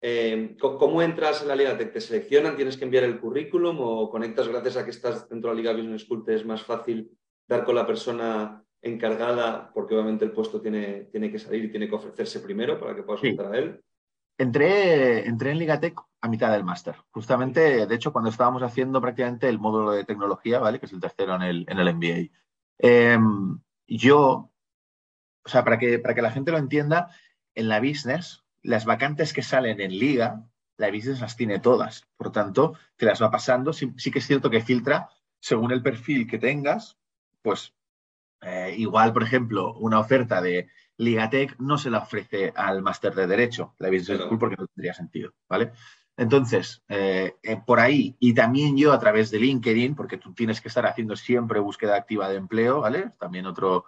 Eh, 0.00 0.56
¿Cómo 0.60 1.00
entras 1.00 1.42
en 1.42 1.48
la 1.48 1.56
Ligatec? 1.56 1.92
¿Te 1.92 2.00
seleccionan? 2.00 2.54
¿Tienes 2.54 2.76
que 2.76 2.84
enviar 2.84 3.04
el 3.04 3.18
currículum 3.18 3.78
o 3.80 4.10
conectas 4.10 4.48
gracias 4.48 4.76
a 4.76 4.84
que 4.84 4.90
estás 4.90 5.28
dentro 5.28 5.50
de 5.50 5.56
la 5.56 5.62
Liga 5.62 5.72
Business 5.72 6.02
School? 6.02 6.24
¿Te 6.24 6.34
es 6.34 6.44
más 6.44 6.62
fácil 6.62 7.10
dar 7.48 7.64
con 7.64 7.74
la 7.74 7.86
persona 7.86 8.62
encargada, 8.82 9.70
porque 9.72 9.94
obviamente 9.94 10.24
el 10.24 10.32
puesto 10.32 10.60
tiene, 10.60 11.04
tiene 11.04 11.30
que 11.30 11.38
salir 11.38 11.64
y 11.64 11.70
tiene 11.70 11.88
que 11.88 11.94
ofrecerse 11.94 12.40
primero 12.40 12.78
para 12.78 12.94
que 12.94 13.02
puedas 13.02 13.20
contar 13.20 13.54
a 13.54 13.58
él. 13.58 13.80
Entré, 14.36 15.26
entré 15.26 15.52
en 15.52 15.58
Ligatec 15.58 16.00
a 16.22 16.28
mitad 16.28 16.50
del 16.52 16.64
máster. 16.64 16.96
Justamente, 17.10 17.86
de 17.86 17.94
hecho, 17.94 18.12
cuando 18.12 18.30
estábamos 18.30 18.62
haciendo 18.62 19.00
prácticamente 19.00 19.48
el 19.48 19.58
módulo 19.58 19.90
de 19.90 20.04
tecnología, 20.04 20.58
¿vale? 20.60 20.78
Que 20.80 20.86
es 20.86 20.92
el 20.92 21.00
tercero 21.00 21.34
en 21.36 21.42
el, 21.42 21.66
en 21.68 21.78
el 21.78 21.94
MBA. 21.94 22.30
Em, 22.78 23.60
yo, 23.86 24.50
o 25.44 25.48
sea, 25.48 25.64
para 25.64 25.78
que, 25.78 25.98
para 25.98 26.14
que 26.14 26.22
la 26.22 26.30
gente 26.30 26.52
lo 26.52 26.58
entienda, 26.58 27.10
en 27.54 27.68
la 27.68 27.80
business, 27.80 28.44
las 28.62 28.84
vacantes 28.84 29.32
que 29.32 29.42
salen 29.42 29.80
en 29.80 29.98
liga, 29.98 30.48
la 30.78 30.90
business 30.90 31.20
las 31.20 31.36
tiene 31.36 31.58
todas. 31.58 32.08
Por 32.16 32.32
tanto, 32.32 32.74
te 32.96 33.04
las 33.06 33.20
va 33.22 33.30
pasando. 33.30 33.72
sí 33.72 34.10
que 34.10 34.20
es 34.20 34.26
cierto 34.26 34.48
que 34.48 34.62
filtra 34.62 35.10
según 35.40 35.72
el 35.72 35.82
perfil 35.82 36.28
que 36.28 36.38
tengas, 36.38 36.96
pues 37.42 37.74
eh, 38.42 38.74
igual, 38.78 39.12
por 39.12 39.22
ejemplo, 39.22 39.74
una 39.74 39.98
oferta 39.98 40.40
de 40.40 40.68
Ligatec 40.96 41.58
no 41.58 41.78
se 41.78 41.90
la 41.90 41.98
ofrece 41.98 42.52
al 42.54 42.82
máster 42.82 43.14
de 43.14 43.26
Derecho, 43.26 43.74
la 43.78 43.88
Business 43.88 44.20
School, 44.20 44.38
porque 44.38 44.56
no 44.56 44.66
tendría 44.66 44.94
sentido, 44.94 45.32
¿vale? 45.48 45.72
Entonces, 46.16 46.82
eh, 46.88 47.36
eh, 47.42 47.60
por 47.64 47.80
ahí, 47.80 48.16
y 48.20 48.34
también 48.34 48.76
yo 48.76 48.92
a 48.92 48.98
través 48.98 49.30
de 49.30 49.38
LinkedIn, 49.40 49.94
porque 49.94 50.18
tú 50.18 50.34
tienes 50.34 50.60
que 50.60 50.68
estar 50.68 50.86
haciendo 50.86 51.16
siempre 51.16 51.60
búsqueda 51.60 51.96
activa 51.96 52.28
de 52.28 52.36
empleo, 52.36 52.80
¿vale? 52.80 53.12
También 53.18 53.46
otro, 53.46 53.86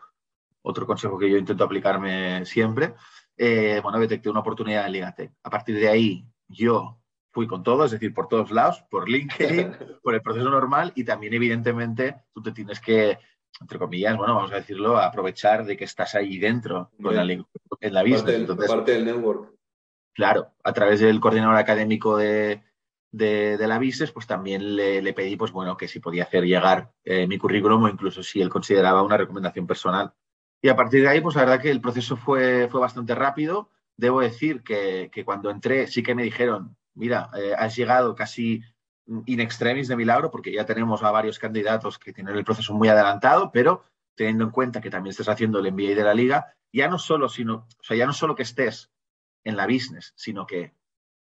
otro 0.63 0.87
consejo 0.87 1.19
que 1.19 1.31
yo 1.31 1.37
intento 1.37 1.65
aplicarme 1.65 2.45
siempre. 2.47 2.95
bueno, 3.37 3.99
detecté 3.99 4.31
una 4.31 4.41
oportunidad 4.41 4.87
en 4.87 4.93
Ligatec. 4.93 5.33
A 5.43 5.51
partir 5.51 5.77
de 5.77 5.89
ahí, 5.89 6.27
yo 6.49 6.99
fui 7.31 7.47
con 7.47 7.63
todo, 7.63 7.85
es 7.85 7.91
decir, 7.91 8.15
por 8.15 8.29
todos 8.29 8.51
lados, 8.51 8.85
por 8.91 9.09
LinkedIn, 9.09 9.77
por 10.03 10.15
el 10.15 10.23
proceso 10.23 10.49
normal 10.49 10.93
y 10.95 11.05
también, 11.05 11.35
evidentemente, 11.35 12.23
tú 12.33 12.43
te 12.43 12.53
tienes 12.53 12.81
que 12.81 13.19
entre 13.61 13.79
comillas, 13.79 14.17
bueno, 14.17 14.35
vamos 14.35 14.53
a 14.53 14.57
decirlo, 14.57 14.99
aprovechar 14.99 15.65
de 15.65 15.77
que 15.77 15.85
estás 15.85 16.15
ahí 16.15 16.39
dentro 16.39 16.91
con 17.01 17.15
la, 17.15 17.23
en 17.23 17.95
la 17.95 18.03
business. 18.03 18.49
parte 18.67 18.93
del 18.93 19.05
network. 19.05 19.53
Claro, 20.15 20.53
a 20.63 20.73
través 20.73 21.01
del 21.01 21.21
coordinador 21.21 21.57
académico 21.57 22.17
de, 22.17 22.63
la 23.13 23.79
business, 23.79 24.13
pues 24.13 24.27
también 24.27 24.77
le, 24.77 25.13
pedí, 25.13 25.37
pues 25.37 25.51
bueno, 25.51 25.77
que 25.77 25.89
si 25.89 25.99
podía 25.99 26.23
hacer 26.23 26.45
llegar 26.45 26.93
eh, 27.05 27.27
mi 27.27 27.37
currículum 27.37 27.83
o 27.83 27.89
incluso 27.89 28.23
si 28.23 28.41
él 28.41 28.49
consideraba 28.49 29.03
una 29.03 29.17
recomendación 29.17 29.67
personal. 29.67 30.15
Y 30.63 30.69
a 30.69 30.77
partir 30.77 31.03
de 31.03 31.09
ahí, 31.09 31.21
pues 31.21 31.35
la 31.35 31.43
verdad 31.43 31.61
que 31.61 31.71
el 31.71 31.81
proceso 31.81 32.17
fue, 32.17 32.69
fue 32.71 32.81
bastante 32.81 33.15
rápido. 33.15 33.71
Debo 33.97 34.21
decir 34.21 34.63
que, 34.63 35.11
cuando 35.25 35.51
entré 35.51 35.89
sí 35.89 36.03
que 36.03 36.15
me 36.15 36.23
dijeron, 36.23 36.77
mira, 36.95 37.29
eh, 37.37 37.55
has 37.59 37.75
llegado 37.77 38.15
casi 38.15 38.63
in 39.27 39.41
extremis 39.41 39.89
de 39.89 39.97
milagro, 39.97 40.31
porque 40.31 40.53
ya 40.53 40.65
tenemos 40.65 41.03
a 41.03 41.11
varios 41.11 41.39
candidatos 41.41 41.99
que 41.99 42.13
tienen 42.13 42.37
el 42.37 42.45
proceso 42.45 42.73
muy 42.73 42.89
adelantado, 42.89 43.51
pero 43.53 43.85
teniendo 44.15 44.45
en 44.45 44.51
cuenta 44.51 44.81
que 44.81 44.91
también 44.91 45.11
estés 45.11 45.29
haciendo 45.29 45.59
el 45.59 45.73
MBA 45.73 45.95
de 45.95 46.05
la 46.05 46.15
liga, 46.15 46.55
ya 46.73 46.89
no 46.89 46.99
solo, 46.99 47.29
sino, 47.29 47.67
o 47.79 47.83
sea, 47.83 47.97
ya 47.97 48.07
no 48.07 48.13
solo 48.13 48.35
que 48.35 48.45
estés 48.45 48.94
en 49.45 49.57
la 49.57 49.67
business, 49.67 50.13
sino 50.17 50.47
que, 50.47 50.73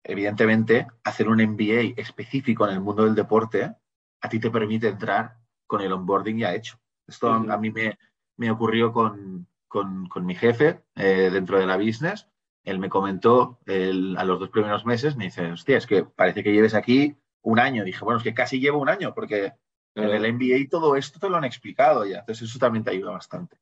evidentemente, 0.04 0.88
hacer 1.04 1.28
un 1.28 1.44
MBA 1.44 1.94
específico 1.98 2.66
en 2.68 2.74
el 2.74 2.82
mundo 2.82 3.04
del 3.04 3.16
deporte 3.16 3.76
a 4.22 4.30
ti 4.30 4.40
te 4.40 4.50
permite 4.50 4.88
entrar 4.88 5.38
con 5.68 5.82
el 5.82 5.92
onboarding 5.92 6.40
ya 6.40 6.56
hecho. 6.56 6.80
Esto 7.06 7.30
a 7.30 7.58
mí 7.58 7.72
me, 7.72 7.98
me 8.38 8.50
ocurrió 8.50 8.94
con, 8.94 9.48
con, 9.68 10.26
mi 10.26 10.36
jefe 10.36 10.82
eh, 10.96 11.30
dentro 11.32 11.60
de 11.60 11.66
la 11.66 11.78
business. 11.78 12.28
Él 12.64 12.80
me 12.80 12.90
comentó 12.90 13.60
a 13.68 14.24
los 14.24 14.40
dos 14.40 14.50
primeros 14.50 14.86
meses, 14.86 15.18
me 15.18 15.26
dice, 15.26 15.52
hostia, 15.52 15.78
es 15.78 15.86
que 15.86 16.06
parece 16.06 16.44
que 16.44 16.54
lleves 16.54 16.74
aquí 16.74 17.18
un 17.42 17.60
año. 17.60 17.84
Dije, 17.84 18.06
bueno, 18.06 18.20
es 18.20 18.24
que 18.24 18.34
casi 18.34 18.60
llevo 18.60 18.80
un 18.80 18.88
año, 18.88 19.14
porque 19.14 19.52
en 19.96 20.04
el 20.06 20.34
MBA 20.34 20.70
todo 20.70 20.96
esto 20.96 21.20
te 21.20 21.30
lo 21.30 21.36
han 21.36 21.44
explicado 21.44 22.06
ya. 22.06 22.20
Entonces, 22.20 22.50
eso 22.50 22.60
también 22.60 22.86
te 22.86 22.92
ayuda 22.92 23.12
bastante. 23.12 23.58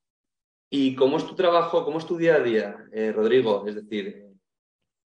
¿Y 0.69 0.95
cómo 0.95 1.17
es 1.17 1.25
tu 1.25 1.33
trabajo, 1.33 1.83
cómo 1.83 1.97
es 1.97 2.05
tu 2.05 2.17
día 2.17 2.35
a 2.35 2.39
día, 2.39 2.77
eh, 2.93 3.11
Rodrigo? 3.11 3.65
Es 3.67 3.75
decir, 3.75 4.30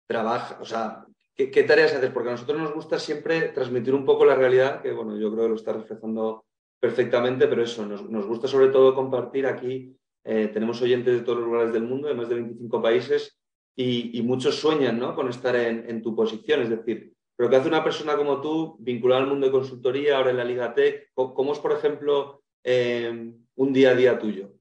trabaja, 0.09 0.57
o 0.59 0.65
sea, 0.65 1.05
¿qué, 1.35 1.63
tareas 1.63 1.93
haces? 1.93 2.09
Porque 2.09 2.29
a 2.29 2.31
nosotros 2.31 2.59
nos 2.59 2.73
gusta 2.73 2.97
siempre 2.97 3.49
transmitir 3.49 3.93
un 3.93 4.05
poco 4.05 4.25
la 4.25 4.33
realidad, 4.33 4.81
que 4.81 4.91
bueno, 4.91 5.15
yo 5.15 5.31
creo 5.31 5.43
que 5.43 5.49
lo 5.49 5.55
está 5.55 5.71
reflejando 5.71 6.45
perfectamente, 6.79 7.47
pero 7.47 7.61
eso, 7.61 7.85
nos, 7.85 8.25
gusta 8.25 8.47
sobre 8.47 8.69
todo 8.69 8.95
compartir 8.95 9.45
aquí. 9.45 9.95
Eh, 10.25 10.49
tenemos 10.51 10.81
oyentes 10.81 11.13
de 11.13 11.21
todos 11.21 11.37
los 11.37 11.47
lugares 11.47 11.71
del 11.71 11.83
mundo, 11.83 12.07
de 12.07 12.15
más 12.15 12.27
de 12.27 12.35
25 12.35 12.81
países, 12.81 13.39
y, 13.75 14.19
muchos 14.23 14.55
sueñan 14.55 14.97
¿no? 14.97 15.13
con 15.13 15.29
estar 15.29 15.55
en, 15.55 16.01
tu 16.01 16.15
posición. 16.15 16.63
Es 16.63 16.71
decir, 16.71 17.13
pero 17.35 17.47
¿qué 17.47 17.57
hace 17.57 17.67
una 17.67 17.83
persona 17.83 18.17
como 18.17 18.41
tú, 18.41 18.77
vinculada 18.79 19.21
al 19.21 19.29
mundo 19.29 19.45
de 19.45 19.51
consultoría, 19.51 20.17
ahora 20.17 20.31
en 20.31 20.37
la 20.37 20.43
Liga 20.43 20.73
Tech? 20.73 21.11
¿Cómo, 21.13 21.53
es, 21.53 21.59
por 21.59 21.71
ejemplo, 21.73 22.41
eh, 22.63 23.31
un 23.55 23.73
día 23.73 23.91
a 23.91 23.95
día 23.95 24.17
tuyo? 24.17 24.58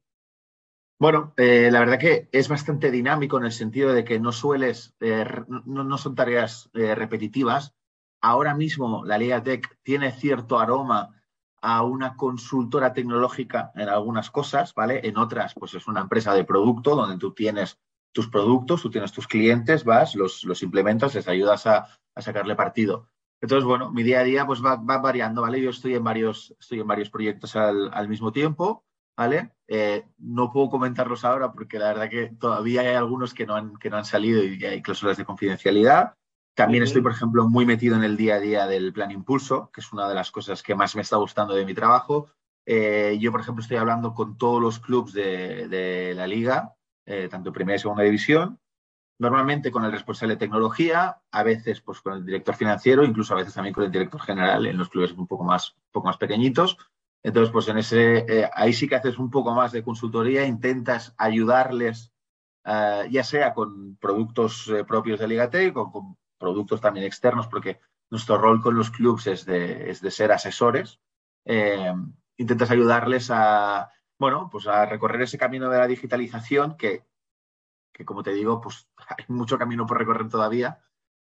Bueno, 1.00 1.32
eh, 1.37 1.70
la 1.70 1.78
verdad 1.78 1.98
que 1.98 2.28
es 2.32 2.48
bastante 2.48 2.90
dinámico 2.90 3.38
en 3.38 3.44
el 3.44 3.52
sentido 3.52 3.92
de 3.92 4.02
que 4.02 4.18
no 4.18 4.32
sueles, 4.32 4.96
eh, 4.98 5.24
no, 5.46 5.96
son 5.96 6.16
tareas 6.16 6.70
eh, 6.74 6.94
repetitivas. 6.96 7.76
Ahora 8.20 8.54
mismo 8.54 9.04
la 9.04 9.16
Liga 9.16 9.40
Tech 9.40 9.78
tiene 9.84 10.11
cierto 10.11 10.58
aroma 10.58 11.14
a 11.61 11.84
una 11.84 12.16
consultora 12.16 12.92
tecnológica 12.94 13.70
en 13.76 13.88
algunas 13.88 14.30
cosas, 14.32 14.74
¿vale? 14.74 15.00
En 15.04 15.18
otras, 15.18 15.54
pues 15.54 15.74
es 15.74 15.87
una 15.87 16.00
empresa 16.00 16.34
de 16.34 16.44
producto 16.44 16.96
donde 16.96 17.16
tú 17.16 17.32
tienes 17.32 17.78
tus 18.12 18.28
productos, 18.28 18.82
tú 18.82 18.90
tienes 18.90 19.12
tus 19.12 19.28
clientes, 19.28 19.84
vas, 19.84 20.16
los, 20.16 20.42
los 20.44 20.64
implementas, 20.64 21.14
les 21.14 21.28
ayudas 21.28 21.66
a, 21.66 21.87
sacarle 22.16 22.56
partido. 22.56 23.08
Entonces, 23.40 23.64
bueno, 23.64 23.92
mi 23.92 24.02
día 24.02 24.18
a 24.20 24.24
día 24.24 24.44
pues 24.44 24.64
va, 24.64 24.74
variando, 24.76 25.42
¿vale? 25.42 25.61
Yo 25.61 25.70
estoy 25.70 25.94
en 25.94 26.02
varios, 26.02 26.56
estoy 26.58 26.80
en 26.80 26.88
varios 26.88 27.11
proyectos 27.11 27.54
al, 27.54 27.88
al 27.94 28.08
mismo 28.08 28.32
tiempo. 28.32 28.84
¿Vale? 29.18 29.50
Eh, 29.66 30.07
no 30.18 30.52
puedo 30.52 30.70
comentarlos 30.70 31.24
ahora 31.24 31.50
porque 31.50 31.81
la 31.81 31.88
verdad 31.88 32.09
que 32.09 32.28
todavía 32.38 32.83
hay 32.83 32.94
algunos 32.94 33.35
que 33.35 33.46
no 33.46 33.57
han, 33.57 33.76
que 33.76 33.90
no 33.90 33.96
han 33.96 34.04
salido 34.04 34.44
y 34.44 34.64
hay 34.64 34.81
cláusulas 34.81 35.16
de 35.16 35.24
confidencialidad. 35.24 36.14
También 36.54 36.85
estoy, 36.85 37.02
por 37.02 37.11
ejemplo, 37.11 37.48
muy 37.48 37.66
metido 37.66 37.96
en 37.96 38.04
el 38.04 38.16
día 38.16 38.37
a 38.37 38.40
día 38.40 38.66
del 38.68 38.92
plan 38.92 39.11
impulso, 39.11 39.70
que 39.72 39.81
es 39.81 39.92
una 39.92 40.09
de 40.09 40.14
las 40.14 40.31
cosas 40.31 40.62
que 40.62 40.76
más 40.76 40.94
me 40.94 41.02
está 41.02 41.16
gustando 41.16 41.54
de 41.54 41.64
mi 41.64 41.74
trabajo. 41.74 42.31
Eh, 42.64 43.18
yo, 43.20 43.33
por 43.33 43.40
ejemplo, 43.40 43.61
estoy 43.61 43.76
hablando 43.78 44.14
con 44.14 44.38
todos 44.38 44.62
los 44.62 44.78
clubes 44.78 45.12
de, 45.12 46.12
la 46.14 46.26
liga, 46.28 46.74
eh, 47.04 47.28
tanto 47.28 47.52
primera 47.52 47.74
y 47.74 47.81
segunda 47.81 48.04
división, 48.04 48.61
normalmente 49.18 49.72
con 49.72 49.85
el 49.85 49.90
responsable 49.90 50.35
de 50.35 50.40
tecnología, 50.40 51.20
a 51.33 51.42
veces 51.42 51.81
pues, 51.81 52.00
con 52.00 52.12
el 52.14 52.24
director 52.24 52.54
financiero, 52.54 53.04
incluso 53.04 53.35
a 53.35 53.38
veces 53.38 53.54
también 53.54 53.74
con 53.74 53.85
el 53.85 53.90
director 53.90 54.20
general 54.20 54.66
en 54.66 54.78
los 54.78 54.88
clubes 54.88 55.11
un 55.12 55.26
poco 55.26 55.42
más, 55.42 55.74
un 55.74 55.90
poco 55.90 56.07
más 56.07 56.18
pequeñitos. 56.18 56.76
Entonces, 57.22 57.52
pues 57.52 57.68
en 57.68 57.78
ese, 57.78 58.18
eh, 58.28 58.50
ahí 58.54 58.72
sí 58.72 58.88
que 58.88 58.94
haces 58.94 59.18
un 59.18 59.31
poco 59.31 59.52
más 59.52 59.72
de 59.72 59.83
consultoría, 59.83 60.46
intentas 60.46 61.14
ayudarles, 61.18 62.12
eh, 62.64 63.09
ya 63.11 63.24
sea 63.24 63.54
con 63.54 63.96
productos 63.96 64.68
eh, 64.68 64.85
propios 64.85 65.18
de 65.18 65.28
Ligatec 65.28 65.76
o 65.76 65.90
con 65.90 66.16
productos 66.38 66.81
también 66.81 67.07
externos, 67.07 67.48
porque 67.48 67.81
nuestro 68.11 68.38
rol 68.38 68.62
con 68.62 68.76
los 68.76 68.90
clubs 68.90 69.26
es 69.26 69.44
de, 69.44 69.90
es 69.90 70.00
de 70.00 70.11
ser 70.11 70.33
asesores. 70.33 71.00
intentas 72.37 72.70
ayudarles 72.70 73.31
a, 73.31 73.90
bueno, 74.18 74.48
pues 74.50 74.66
a 74.66 74.87
recorrer 74.87 75.22
ese 75.22 75.38
camino 75.38 75.68
de 75.68 75.78
la 75.78 75.87
digitalización 75.87 76.76
que, 76.76 77.04
que, 77.92 78.04
como 78.04 78.22
te 78.22 78.33
digo, 78.33 78.61
pues 78.61 78.88
hay 79.18 79.24
mucho 79.28 79.59
camino 79.59 79.87
por 79.87 79.98
recorrer 79.98 80.28
todavía. 80.28 80.81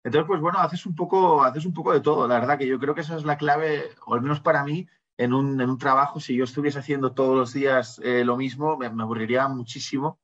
Entonces, 0.04 0.26
pues 0.26 0.40
bueno, 0.40 0.58
haces 0.58 0.86
un 0.86 0.94
poco, 0.94 1.42
haces 1.42 1.64
un 1.66 1.72
poco 1.74 1.92
de 1.92 2.00
todo. 2.00 2.28
La 2.28 2.38
verdad 2.40 2.58
que 2.58 2.66
yo 2.66 2.78
creo 2.78 2.94
que 2.94 3.00
esa 3.00 3.16
es 3.16 3.24
la 3.24 3.36
clave, 3.38 3.90
o 4.04 4.14
al 4.14 4.22
menos 4.22 4.40
para 4.40 4.64
mí, 4.64 4.88
en 5.18 5.32
un, 5.32 5.60
en 5.60 5.70
un 5.70 5.78
trabajo, 5.78 6.20
si 6.20 6.36
yo 6.36 6.44
estuviese 6.44 6.78
haciendo 6.78 7.12
todos 7.12 7.36
los 7.36 7.52
días 7.52 8.00
eh, 8.04 8.24
lo 8.24 8.36
mismo, 8.36 8.76
me, 8.76 8.86
aburriría 8.86 9.48
muchísimo. 9.48 10.18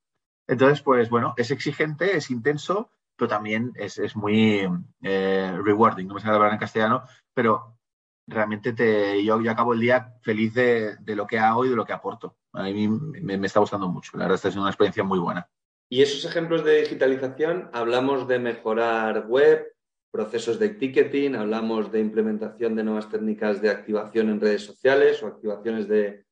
Entonces, 0.46 0.82
pues 0.82 1.08
bueno, 1.08 1.34
es 1.36 1.50
exigente, 1.50 2.16
es 2.16 2.30
intenso, 2.30 2.90
pero 3.16 3.28
también 3.28 3.72
es, 3.76 3.98
es 3.98 4.16
muy 4.16 4.68
eh, 5.02 5.58
rewarding, 5.62 6.06
no 6.06 6.14
me 6.14 6.20
sale 6.20 6.34
hablar 6.34 6.52
en 6.52 6.58
castellano, 6.58 7.04
pero 7.32 7.78
realmente 8.26 8.72
te, 8.72 9.22
yo, 9.24 9.40
yo 9.40 9.50
acabo 9.50 9.72
el 9.72 9.80
día 9.80 10.14
feliz 10.22 10.54
de, 10.54 10.96
de, 10.96 11.16
lo 11.16 11.26
que 11.26 11.38
hago 11.38 11.64
y 11.64 11.70
de 11.70 11.76
lo 11.76 11.84
que 11.84 11.92
aporto. 11.92 12.36
A 12.52 12.64
mí 12.64 12.88
me, 12.88 13.38
me 13.38 13.46
está 13.46 13.60
gustando 13.60 13.88
mucho, 13.88 14.16
la 14.16 14.24
verdad 14.24 14.36
está 14.36 14.50
siendo 14.50 14.62
una 14.62 14.70
experiencia 14.70 15.04
muy 15.04 15.18
buena. 15.18 15.48
Y 15.88 16.02
esos 16.02 16.24
ejemplos 16.24 16.64
de 16.64 16.80
digitalización, 16.80 17.70
hablamos 17.72 18.26
de 18.26 18.38
mejorar 18.38 19.26
web, 19.26 19.66
procesos 20.12 20.58
de 20.58 20.68
ticketing, 20.68 21.34
hablamos 21.34 21.90
de 21.90 21.98
implementación 21.98 22.76
de 22.76 22.84
nuevas 22.84 23.08
técnicas 23.08 23.62
de 23.62 23.70
activación 23.70 24.28
en 24.28 24.40
redes 24.40 24.62
sociales 24.62 25.22
o 25.22 25.26
activaciones 25.26 25.88
de, 25.88 26.24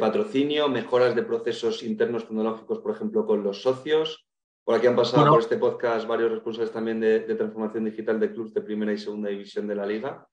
patrocinio, 0.00 0.68
mejoras 0.68 1.14
de 1.14 1.22
procesos 1.22 1.82
internos 1.82 2.26
tecnológicos, 2.26 2.78
por 2.78 2.96
ejemplo, 2.96 3.26
con 3.26 3.44
los 3.44 3.60
socios. 3.60 4.26
Por 4.64 4.74
aquí 4.74 4.86
han 4.86 4.96
pasado 4.96 5.30
por 5.30 5.40
este 5.40 5.58
podcast 5.58 6.08
varios 6.08 6.32
responsables 6.32 6.72
también 6.72 6.98
de, 6.98 7.20
transformación 7.20 7.84
digital 7.84 8.18
de 8.18 8.32
clubes 8.32 8.54
de 8.54 8.62
primera 8.62 8.92
y 8.92 8.98
segunda 8.98 9.28
división 9.28 9.68
de 9.68 9.76
la 9.76 9.86
liga. 9.86 10.26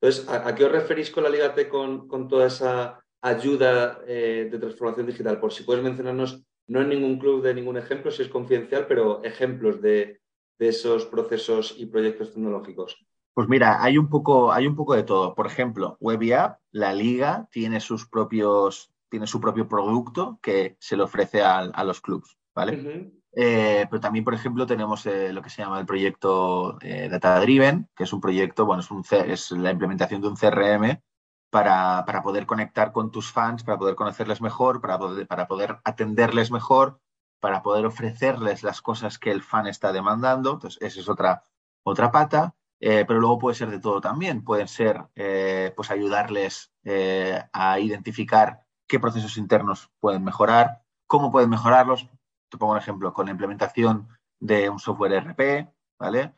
Entonces, 0.00 0.28
¿a, 0.28 0.54
qué 0.54 0.64
os 0.64 0.72
referís 0.72 1.10
con 1.10 1.22
la 1.22 1.30
Liga 1.30 1.54
T 1.54 1.68
con, 1.68 2.06
con 2.06 2.28
toda 2.28 2.46
esa 2.48 3.00
ayuda 3.22 4.00
eh, 4.06 4.48
de 4.50 4.58
transformación 4.58 5.06
digital? 5.06 5.40
Por 5.40 5.52
si 5.52 5.62
puedes 5.62 5.82
mencionarnos, 5.82 6.44
no 6.66 6.82
en 6.82 6.88
ningún 6.88 7.18
club 7.18 7.42
de 7.42 7.54
ningún 7.54 7.78
ejemplo, 7.78 8.10
si 8.10 8.22
es 8.22 8.28
confidencial, 8.28 8.86
pero 8.86 9.24
ejemplos 9.24 9.80
de, 9.80 10.20
de 10.58 10.68
esos 10.68 11.06
procesos 11.06 11.74
y 11.78 11.86
proyectos 11.86 12.32
tecnológicos? 12.32 12.96
Pues 13.34 13.48
mira, 13.48 13.82
hay 13.82 13.98
un 13.98 14.08
poco, 14.08 14.52
hay 14.52 14.66
un 14.66 14.74
poco 14.74 14.94
de 14.94 15.04
todo. 15.04 15.34
Por 15.34 15.46
ejemplo, 15.46 15.96
WebIApp, 16.00 16.58
la 16.72 16.92
liga, 16.92 17.48
tiene 17.52 17.78
sus 17.78 18.06
propios, 18.06 18.92
tiene 19.08 19.28
su 19.28 19.40
propio 19.40 19.68
producto 19.68 20.40
que 20.42 20.76
se 20.80 20.96
le 20.96 21.04
ofrece 21.04 21.42
a, 21.42 21.84
los 21.84 22.00
clubs, 22.00 22.36
¿vale? 22.54 23.12
Eh, 23.32 23.86
pero 23.88 24.00
también, 24.00 24.24
por 24.24 24.34
ejemplo, 24.34 24.66
tenemos 24.66 25.06
eh, 25.06 25.32
lo 25.32 25.42
que 25.42 25.50
se 25.50 25.62
llama 25.62 25.78
el 25.78 25.86
proyecto 25.86 26.78
eh, 26.80 27.08
Data 27.08 27.38
Driven, 27.38 27.88
que 27.94 28.02
es 28.02 28.12
un 28.12 28.20
proyecto, 28.20 28.66
bueno, 28.66 28.80
es, 28.80 28.90
un, 28.90 29.04
es 29.12 29.52
la 29.52 29.70
implementación 29.70 30.20
de 30.20 30.26
un 30.26 30.34
CRM 30.34 31.00
para, 31.48 32.04
para, 32.04 32.22
poder 32.22 32.46
conectar 32.46 32.90
con 32.90 33.12
tus 33.12 33.30
fans, 33.30 33.62
para 33.62 33.78
poder 33.78 33.94
conocerles 33.94 34.40
mejor, 34.40 34.80
para 34.80 34.98
poder, 34.98 35.28
para 35.28 35.46
poder 35.46 35.78
atenderles 35.84 36.50
mejor, 36.50 37.00
para 37.40 37.62
poder 37.62 37.86
ofrecerles 37.86 38.62
las 38.62 38.82
cosas 38.82 39.18
que 39.18 39.30
el 39.30 39.42
fan 39.42 39.66
está 39.66 39.92
demandando. 39.92 40.52
Entonces, 40.52 40.80
esa 40.82 41.00
es 41.00 41.08
otra, 41.08 41.44
otra 41.84 42.10
pata. 42.10 42.54
Eh, 42.80 43.04
pero 43.06 43.20
luego 43.20 43.38
puede 43.38 43.56
ser 43.56 43.70
de 43.70 43.80
todo 43.80 44.00
también. 44.00 44.44
Pueden 44.44 44.68
ser, 44.68 45.06
eh, 45.16 45.72
pues, 45.74 45.90
ayudarles 45.90 46.72
eh, 46.84 47.42
a 47.52 47.80
identificar 47.80 48.64
qué 48.86 49.00
procesos 49.00 49.36
internos 49.36 49.90
pueden 50.00 50.24
mejorar, 50.24 50.82
cómo 51.06 51.32
pueden 51.32 51.50
mejorarlos. 51.50 52.08
Te 52.50 52.58
pongo 52.58 52.72
un 52.72 52.78
ejemplo 52.78 53.12
con 53.12 53.26
la 53.26 53.32
implementación 53.32 54.08
de 54.40 54.70
un 54.70 54.78
software 54.78 55.24
RP, 55.24 55.68
¿vale? 55.98 56.34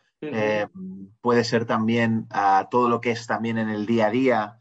puede 1.22 1.44
ser 1.44 1.64
también 1.64 2.26
a 2.28 2.68
todo 2.70 2.90
lo 2.90 3.00
que 3.00 3.10
es 3.10 3.26
también 3.26 3.56
en 3.56 3.70
el 3.70 3.86
día 3.86 4.08
a 4.08 4.10
día, 4.10 4.60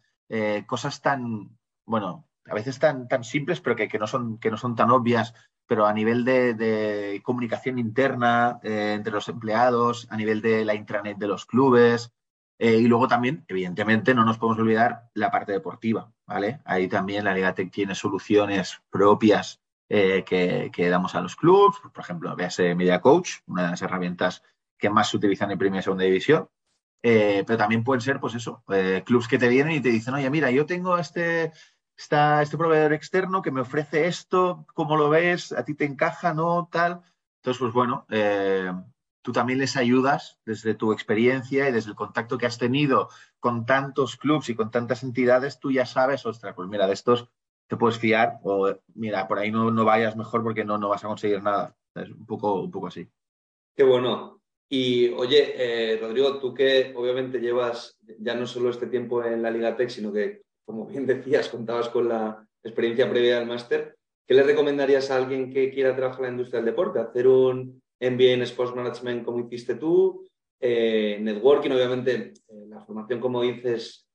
cosas 0.67 1.01
tan, 1.01 1.57
bueno, 1.85 2.29
a 2.45 2.53
veces 2.53 2.79
tan, 2.79 3.09
tan 3.09 3.25
simples, 3.25 3.59
pero 3.59 3.75
que, 3.75 3.89
que, 3.89 3.99
no 3.99 4.07
son, 4.07 4.37
que 4.37 4.51
no 4.51 4.57
son 4.57 4.75
tan 4.75 4.89
obvias 4.89 5.33
pero 5.69 5.85
a 5.85 5.93
nivel 5.93 6.25
de, 6.25 7.21
comunicación 7.23 7.77
interna 7.77 8.59
eh, 8.63 8.93
entre 8.95 9.13
los 9.13 9.29
empleados, 9.29 10.07
a 10.09 10.17
nivel 10.17 10.41
de 10.41 10.65
la 10.65 10.73
intranet 10.73 11.19
de 11.19 11.27
los 11.27 11.45
clubes, 11.45 12.11
eh, 12.57 12.77
y 12.77 12.87
luego 12.87 13.07
también, 13.07 13.45
evidentemente, 13.47 14.15
no 14.15 14.25
nos 14.25 14.39
podemos 14.39 14.57
olvidar 14.57 15.11
la 15.13 15.29
parte 15.29 15.51
deportiva, 15.51 16.11
¿vale? 16.25 16.59
Ahí 16.65 16.87
también 16.87 17.23
la 17.23 17.35
Liga 17.35 17.53
Tech 17.53 17.69
tiene 17.69 17.93
soluciones 17.93 18.81
propias 18.89 19.61
eh, 19.89 20.23
que, 20.25 20.89
damos 20.89 21.13
a 21.13 21.21
los 21.21 21.35
clubes, 21.35 21.77
por 21.93 22.03
ejemplo, 22.03 22.35
véase 22.35 22.73
Media 22.73 22.99
Coach, 22.99 23.33
una 23.45 23.65
de 23.65 23.69
las 23.69 23.81
herramientas 23.83 24.41
que 24.75 24.89
más 24.89 25.11
se 25.11 25.17
utilizan 25.17 25.51
en 25.51 25.59
primera 25.59 25.81
y 25.81 25.83
segunda 25.83 26.05
división, 26.05 26.49
pero 26.99 27.57
también 27.57 27.83
pueden 27.83 28.01
ser, 28.01 28.19
pues 28.19 28.33
eso, 28.33 28.63
clubes 29.05 29.27
que 29.27 29.37
te 29.37 29.49
vienen 29.49 29.73
y 29.73 29.81
te 29.81 29.89
dicen, 29.89 30.15
oye, 30.15 30.29
mira, 30.31 30.49
yo 30.49 30.65
tengo 30.65 30.97
este, 30.97 31.51
está 31.99 32.41
este 32.41 32.57
proveedor 32.57 32.93
externo 32.93 33.41
que 33.41 33.51
me 33.51 33.59
ofrece 33.59 34.07
esto, 34.07 34.65
¿cómo 34.73 34.95
lo 34.95 35.09
ves? 35.09 35.51
¿A 35.51 35.65
ti 35.65 35.75
te 35.75 35.83
encaja? 35.83 36.33
¿No? 36.33 36.69
Tal. 36.71 37.01
Entonces, 37.39 37.59
pues 37.59 37.73
bueno, 37.73 38.05
eh, 38.09 38.71
tú 39.21 39.33
también 39.33 39.59
les 39.59 39.75
ayudas 39.75 40.39
desde 40.45 40.75
tu 40.75 40.93
experiencia 40.93 41.67
y 41.67 41.73
desde 41.73 41.89
el 41.89 41.97
contacto 41.97 42.37
que 42.37 42.45
has 42.45 42.57
tenido 42.57 43.09
con 43.41 43.65
tantos 43.65 44.15
clubs 44.15 44.47
y 44.47 44.55
con 44.55 44.71
tantas 44.71 45.03
entidades, 45.03 45.59
tú 45.59 45.73
ya 45.73 45.85
sabes, 45.85 46.25
ostras, 46.25 46.55
pues 46.55 46.69
mira, 46.69 46.87
de 46.87 46.93
estos 46.93 47.27
te 47.67 47.75
puedes 47.75 47.99
fiar 47.99 48.39
o 48.43 48.73
mira, 48.95 49.27
por 49.27 49.37
ahí 49.37 49.51
no, 49.51 49.69
no 49.69 49.83
vayas 49.83 50.15
mejor 50.15 50.41
porque 50.41 50.63
no, 50.63 50.77
no 50.77 50.87
vas 50.87 51.03
a 51.03 51.07
conseguir 51.09 51.43
nada. 51.43 51.75
Es 51.95 52.09
un 52.09 52.25
poco, 52.25 52.61
un 52.61 52.71
poco 52.71 52.87
así. 52.87 53.09
Qué 53.75 53.83
bueno. 53.83 54.41
Y 54.69 55.09
oye, 55.09 55.53
eh, 55.57 55.97
Rodrigo, 55.97 56.39
tú 56.39 56.53
que 56.53 56.93
obviamente 56.95 57.39
llevas 57.39 57.97
ya 58.19 58.35
no 58.35 58.47
solo 58.47 58.69
este 58.69 58.87
tiempo 58.87 59.21
en 59.25 59.41
la 59.41 59.51
Liga 59.51 59.75
Tech, 59.75 59.89
sino 59.89 60.13
que 60.13 60.43
como 60.69 60.85
bien 60.85 61.07
decías, 61.07 61.49
contabas 61.49 61.89
con 61.89 62.07
la 62.07 62.47
experiencia 62.63 63.09
previa 63.09 63.39
del 63.39 63.47
máster, 63.47 63.97
¿qué 64.27 64.35
le 64.35 64.43
recomendarías 64.43 65.09
a 65.09 65.15
alguien 65.15 65.51
que 65.51 65.71
quiera 65.71 65.95
trabajar 65.95 66.19
en 66.19 66.25
la 66.25 66.31
industria 66.33 66.59
del 66.59 66.67
deporte? 66.67 66.99
¿Hacer 66.99 67.27
un 67.27 67.81
MBA 67.99 68.33
en 68.33 68.43
Sports 68.43 68.75
Management 68.75 69.25
como 69.25 69.39
hiciste 69.39 69.73
tú? 69.73 70.29
Eh, 70.59 71.17
networking, 71.21 71.71
obviamente, 71.71 72.33
eh, 72.47 72.65
la 72.67 72.81
formación, 72.81 73.19
como 73.19 73.41
dices, 73.41 74.07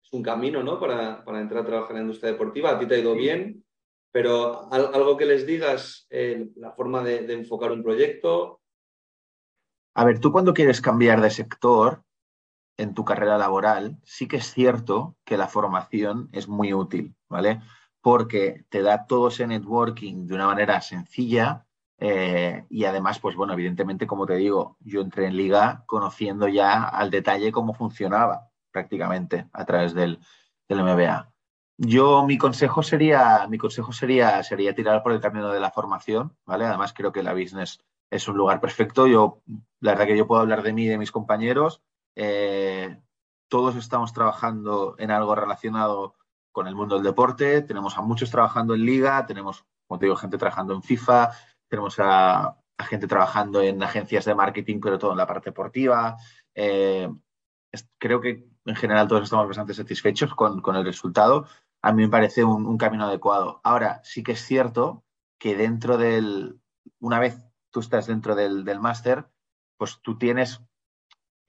es 0.00 0.12
un 0.12 0.22
camino 0.22 0.62
¿no? 0.62 0.78
para, 0.78 1.24
entrar 1.40 1.64
a 1.64 1.66
trabajar 1.66 1.90
en 1.90 1.96
la 1.96 2.02
industria 2.02 2.30
deportiva. 2.30 2.70
A 2.70 2.78
ti 2.78 2.86
te 2.86 2.94
ha 2.94 2.98
ido 2.98 3.16
bien, 3.16 3.64
pero 4.12 4.72
algo 4.72 5.16
que 5.16 5.26
les 5.26 5.48
digas, 5.48 6.06
eh, 6.10 6.46
la 6.54 6.70
forma 6.70 7.02
de, 7.02 7.32
enfocar 7.32 7.72
un 7.72 7.82
proyecto. 7.82 8.60
A 9.96 10.04
ver, 10.04 10.20
tú 10.20 10.30
cuando 10.30 10.54
quieres 10.54 10.80
cambiar 10.80 11.20
de 11.20 11.30
sector 11.30 12.04
en 12.78 12.94
tu 12.94 13.04
carrera 13.04 13.36
laboral, 13.36 13.98
sí 14.04 14.26
que 14.26 14.38
es 14.38 14.52
cierto 14.52 15.16
que 15.24 15.36
la 15.36 15.48
formación 15.48 16.30
es 16.32 16.48
muy 16.48 16.72
útil, 16.72 17.14
¿vale? 17.28 17.60
Porque 18.00 18.64
te 18.70 18.82
da 18.82 19.06
todo 19.06 19.28
ese 19.28 19.46
networking 19.46 20.26
de 20.26 20.34
una 20.34 20.46
manera 20.46 20.80
sencilla 20.80 21.66
eh, 21.98 22.64
y 22.70 22.84
además, 22.84 23.18
pues 23.18 23.34
bueno, 23.34 23.52
evidentemente, 23.52 24.06
como 24.06 24.24
te 24.24 24.36
digo, 24.36 24.76
yo 24.80 25.00
entré 25.00 25.26
en 25.26 25.36
liga 25.36 25.82
conociendo 25.86 26.46
ya 26.48 26.84
al 26.84 27.10
detalle 27.10 27.52
cómo 27.52 27.74
funcionaba 27.74 28.48
prácticamente 28.70 29.48
a 29.52 29.64
través 29.64 29.94
del, 29.94 30.20
del 30.68 30.82
MBA. 30.84 31.32
Yo, 31.76 32.24
mi 32.24 32.38
consejo 32.38 32.82
sería, 32.82 33.46
mi 33.48 33.58
consejo 33.58 33.92
sería, 33.92 34.42
sería 34.42 34.74
tirar 34.74 35.02
por 35.02 35.12
el 35.12 35.20
camino 35.20 35.50
de 35.50 35.60
la 35.60 35.70
formación, 35.70 36.36
¿vale? 36.44 36.64
Además, 36.64 36.92
creo 36.92 37.12
que 37.12 37.22
la 37.22 37.34
business 37.34 37.80
es 38.10 38.28
un 38.28 38.36
lugar 38.36 38.60
perfecto. 38.60 39.06
Yo, 39.06 39.42
la 39.80 39.92
verdad 39.92 40.06
que 40.06 40.16
yo 40.16 40.26
puedo 40.26 40.40
hablar 40.40 40.62
de 40.62 40.72
mí 40.72 40.84
y 40.84 40.88
de 40.88 40.98
mis 40.98 41.12
compañeros. 41.12 41.82
Eh, 42.20 43.00
todos 43.48 43.76
estamos 43.76 44.12
trabajando 44.12 44.96
en 44.98 45.10
algo 45.12 45.34
relacionado 45.34 46.16
con 46.52 46.66
el 46.66 46.74
mundo 46.74 46.96
del 46.96 47.04
deporte. 47.04 47.62
Tenemos 47.62 47.96
a 47.96 48.02
muchos 48.02 48.30
trabajando 48.30 48.74
en 48.74 48.84
liga, 48.84 49.24
tenemos, 49.24 49.64
como 49.86 49.98
te 49.98 50.06
digo, 50.06 50.16
gente 50.16 50.36
trabajando 50.36 50.74
en 50.74 50.82
FIFA, 50.82 51.30
tenemos 51.68 51.96
a, 52.00 52.58
gente 52.80 53.06
trabajando 53.06 53.62
en 53.62 53.82
agencias 53.82 54.24
de 54.24 54.34
marketing, 54.34 54.80
pero 54.80 54.98
todo 54.98 55.12
en 55.12 55.18
la 55.18 55.26
parte 55.26 55.50
deportiva. 55.50 56.16
Eh, 56.54 57.08
creo 57.98 58.20
que 58.20 58.48
en 58.64 58.76
general 58.76 59.06
todos 59.06 59.22
estamos 59.22 59.46
bastante 59.46 59.74
satisfechos 59.74 60.34
con, 60.34 60.60
con 60.60 60.76
el 60.76 60.84
resultado 60.84 61.46
a 61.82 61.92
mí 61.92 62.02
me 62.02 62.08
parece 62.08 62.44
un, 62.44 62.76
camino 62.78 63.04
adecuado. 63.04 63.60
Ahora, 63.62 64.00
sí 64.04 64.22
que 64.22 64.32
es 64.32 64.44
cierto 64.44 65.04
que 65.38 65.56
dentro 65.56 65.96
del, 65.96 66.60
una 67.00 67.20
vez 67.20 67.38
tú 67.70 67.80
estás 67.80 68.06
dentro 68.06 68.34
del, 68.34 68.64
máster, 68.80 69.28
pues 69.76 70.00
tú 70.02 70.18
tienes, 70.18 70.60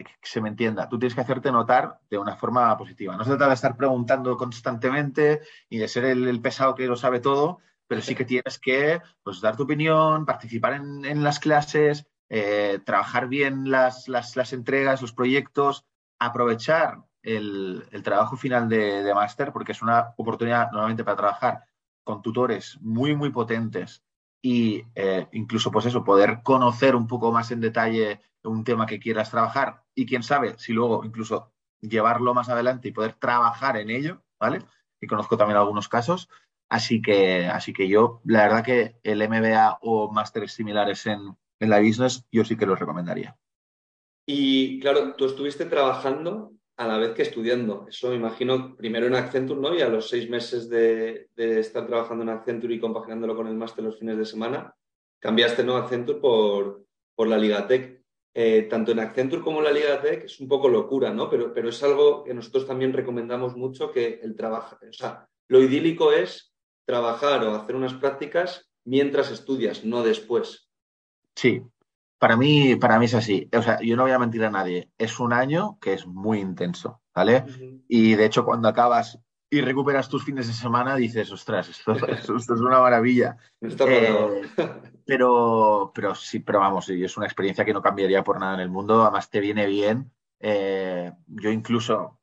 que 0.05 0.29
se 0.29 0.41
me 0.41 0.49
entienda, 0.49 0.87
tú 0.87 0.97
tienes 0.97 1.13
que 1.13 1.21
hacerte 1.21 1.51
notar 1.51 1.99
de 2.09 2.17
una 2.17 2.35
forma 2.35 2.75
positiva. 2.77 3.17
No 3.17 3.23
se 3.23 3.31
trata 3.31 3.49
de 3.49 3.53
estar 3.53 3.75
preguntando 3.75 4.37
constantemente 4.37 5.41
y 5.69 5.77
de 5.77 5.87
ser 5.87 6.05
el, 6.05 6.41
pesado 6.41 6.75
que 6.75 6.87
lo 6.87 6.95
sabe 6.95 7.19
todo, 7.19 7.59
pero 7.87 8.01
sí 8.01 8.15
que 8.15 8.25
tienes 8.25 8.59
que 8.59 9.01
pues, 9.23 9.41
dar 9.41 9.57
tu 9.57 9.63
opinión, 9.63 10.25
participar 10.25 10.73
en, 10.73 11.23
las 11.23 11.39
clases, 11.39 12.07
eh, 12.29 12.79
trabajar 12.85 13.27
bien 13.27 13.69
las, 13.69 14.07
las, 14.07 14.35
las 14.35 14.53
entregas, 14.53 15.01
los 15.01 15.13
proyectos, 15.13 15.85
aprovechar 16.19 17.03
el, 17.23 18.01
trabajo 18.03 18.37
final 18.37 18.69
de, 18.69 19.11
máster 19.13 19.51
porque 19.51 19.73
es 19.73 19.81
una 19.81 20.13
oportunidad 20.17 20.71
normalmente 20.71 21.03
para 21.03 21.17
trabajar 21.17 21.63
con 22.03 22.21
tutores 22.21 22.77
muy, 22.81 23.15
muy 23.15 23.31
potentes 23.31 24.03
y 24.41 24.83
eh, 24.95 25.27
incluso, 25.33 25.71
pues 25.71 25.85
eso, 25.85 26.03
poder 26.03 26.41
conocer 26.43 26.95
un 26.95 27.07
poco 27.07 27.31
más 27.31 27.51
en 27.51 27.61
detalle 27.61 28.21
un 28.43 28.63
tema 28.63 28.85
que 28.85 28.99
quieras 28.99 29.29
trabajar 29.29 29.83
y 29.93 30.05
quién 30.05 30.23
sabe 30.23 30.55
si 30.57 30.71
luego 30.71 31.03
incluso 31.03 31.51
llevarlo 31.81 32.33
más 32.33 32.49
adelante 32.49 32.87
y 32.87 32.93
poder 32.93 33.13
trabajar 33.13 33.77
en 33.77 33.89
ello, 33.89 34.23
¿vale? 34.39 34.59
Y 35.01 35.07
conozco 35.07 35.37
también 35.37 35.57
algunos 35.57 35.89
casos. 35.89 36.29
Así 36.69 37.01
que, 37.01 37.47
así 37.47 37.73
que 37.73 37.87
yo, 37.87 38.21
la 38.25 38.43
verdad 38.43 38.63
que 38.63 38.99
el 39.03 39.27
MBA 39.27 39.79
o 39.81 40.11
másteres 40.11 40.53
similares 40.53 41.05
en, 41.07 41.35
en 41.59 41.69
la 41.69 41.79
business, 41.79 42.25
yo 42.31 42.45
sí 42.45 42.55
que 42.55 42.65
los 42.65 42.79
recomendaría. 42.79 43.37
Y 44.25 44.79
claro, 44.79 45.15
tú 45.15 45.25
estuviste 45.25 45.65
trabajando 45.65 46.53
a 46.79 46.87
la 46.87 46.97
vez 46.97 47.11
que 47.11 47.23
estudiando. 47.23 47.85
Eso 47.89 48.09
me 48.09 48.15
imagino 48.15 48.73
primero 48.77 49.05
en 49.05 49.15
Accenture, 49.15 49.59
¿no? 49.59 49.75
Y 49.75 49.81
a 49.81 49.89
los 49.89 50.07
seis 50.07 50.29
meses 50.29 50.69
de, 50.69 51.27
estar 51.35 51.85
trabajando 51.85 52.23
en 52.23 52.29
Accenture 52.29 52.73
y 52.73 52.79
compaginándolo 52.79 53.35
con 53.35 53.47
el 53.47 53.55
máster 53.55 53.83
los 53.83 53.99
fines 53.99 54.17
de 54.17 54.25
semana, 54.25 54.73
cambiaste, 55.19 55.65
¿no? 55.65 55.75
Accenture 55.75 56.19
por, 56.21 56.85
por 57.15 57.27
la 57.27 57.37
Liga 57.37 57.67
Tech. 57.67 58.01
Eh, 58.33 58.67
tanto 58.69 58.93
en 58.93 58.99
Accenture 58.99 59.41
como 59.41 59.59
en 59.59 59.65
la 59.65 59.73
Liga 59.73 60.01
Tech 60.01 60.23
es 60.23 60.39
un 60.39 60.47
poco 60.47 60.69
locura, 60.69 61.11
¿no? 61.11 61.29
Pero, 61.29 61.53
pero 61.53 61.67
es 61.67 61.83
algo 61.83 62.23
que 62.23 62.33
nosotros 62.33 62.65
también 62.65 62.93
recomendamos 62.93 63.57
mucho 63.57 63.91
que 63.91 64.21
el 64.23 64.37
trabajo, 64.37 64.77
o 64.81 64.93
sea, 64.93 65.27
lo 65.49 65.61
idílico 65.61 66.13
es 66.13 66.53
trabajar 66.85 67.43
o 67.43 67.55
hacer 67.55 67.75
unas 67.75 67.95
prácticas 67.95 68.71
mientras 68.85 69.31
estudias, 69.31 69.83
no 69.83 70.01
después. 70.01 70.69
Sí, 71.35 71.61
para 72.19 72.35
mí, 72.35 72.75
para 72.75 72.99
mí 72.99 73.05
es 73.05 73.15
así. 73.15 73.49
O 73.57 73.61
sea, 73.61 73.79
yo 73.81 73.95
no 73.95 74.03
voy 74.03 74.11
a 74.11 74.19
mentir 74.19 74.43
a 74.43 74.51
nadie. 74.51 74.91
Es 74.97 75.19
un 75.19 75.33
año 75.33 75.77
que 75.79 75.93
es 75.93 76.05
muy 76.05 76.39
intenso, 76.39 77.01
¿vale? 77.15 77.45
Y 77.87 78.15
de 78.15 78.25
hecho, 78.25 78.43
cuando 78.43 78.67
acabas 78.67 79.19
y 79.49 79.61
recuperas 79.61 80.09
tus 80.09 80.25
fines 80.25 80.47
de 80.47 80.53
semana, 80.53 80.95
dices, 80.95 81.31
ostras, 81.31 81.69
esto, 81.69 81.93
es 81.93 82.49
una 82.49 82.81
maravilla. 82.81 83.37
Eh, 83.61 84.41
pero, 85.05 85.91
pero 85.95 86.13
sí, 86.13 86.39
pero 86.39 86.59
vamos, 86.59 86.89
es 86.89 87.17
una 87.17 87.25
experiencia 87.25 87.65
que 87.65 87.73
no 87.73 87.81
cambiaría 87.81 88.23
por 88.23 88.39
nada 88.39 88.55
en 88.55 88.59
el 88.59 88.69
mundo. 88.69 89.01
Además, 89.01 89.29
te 89.29 89.39
viene 89.39 89.65
bien. 89.65 90.11
Eh, 90.39 91.11
yo 91.25 91.49
incluso 91.49 92.19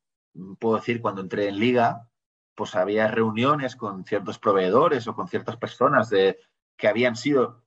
puedo 0.59 0.77
decir, 0.77 1.01
cuando 1.01 1.23
entré 1.23 1.49
en 1.49 1.59
liga, 1.59 2.09
pues 2.55 2.75
había 2.75 3.09
reuniones 3.09 3.77
con 3.77 4.05
ciertos 4.05 4.39
proveedores 4.39 5.09
o 5.09 5.15
con 5.15 5.27
ciertas 5.29 5.57
personas 5.57 6.11
de, 6.11 6.39
que 6.77 6.89
habían 6.89 7.17
sido 7.17 7.66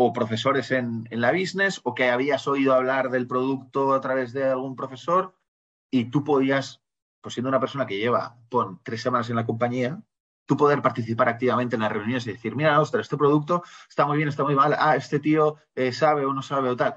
o 0.00 0.12
profesores 0.12 0.70
en, 0.70 1.08
la 1.10 1.32
business 1.32 1.80
o 1.82 1.92
que 1.92 2.08
habías 2.08 2.46
oído 2.46 2.72
hablar 2.72 3.10
del 3.10 3.26
producto 3.26 3.92
a 3.94 4.00
través 4.00 4.32
de 4.32 4.44
algún 4.44 4.76
profesor 4.76 5.34
y 5.90 6.04
tú 6.04 6.22
podías, 6.22 6.84
pues 7.20 7.34
siendo 7.34 7.48
una 7.48 7.58
persona 7.58 7.84
que 7.84 7.98
lleva, 7.98 8.36
tres 8.84 9.02
semanas 9.02 9.28
en 9.28 9.34
la 9.34 9.44
compañía, 9.44 10.00
tú 10.46 10.56
poder 10.56 10.82
participar 10.82 11.28
activamente 11.28 11.74
en 11.74 11.82
las 11.82 11.90
reuniones 11.90 12.24
y 12.28 12.32
decir, 12.32 12.54
mira, 12.54 12.80
ostras, 12.80 13.06
este 13.06 13.16
producto 13.16 13.64
está 13.88 14.06
muy 14.06 14.18
bien, 14.18 14.28
está 14.28 14.44
muy 14.44 14.54
mal, 14.54 14.76
ah, 14.78 14.94
este 14.94 15.18
tío 15.18 15.56
eh, 15.74 15.90
sabe 15.90 16.24
o 16.24 16.32
no 16.32 16.42
sabe 16.42 16.68
o 16.68 16.76
tal. 16.76 16.94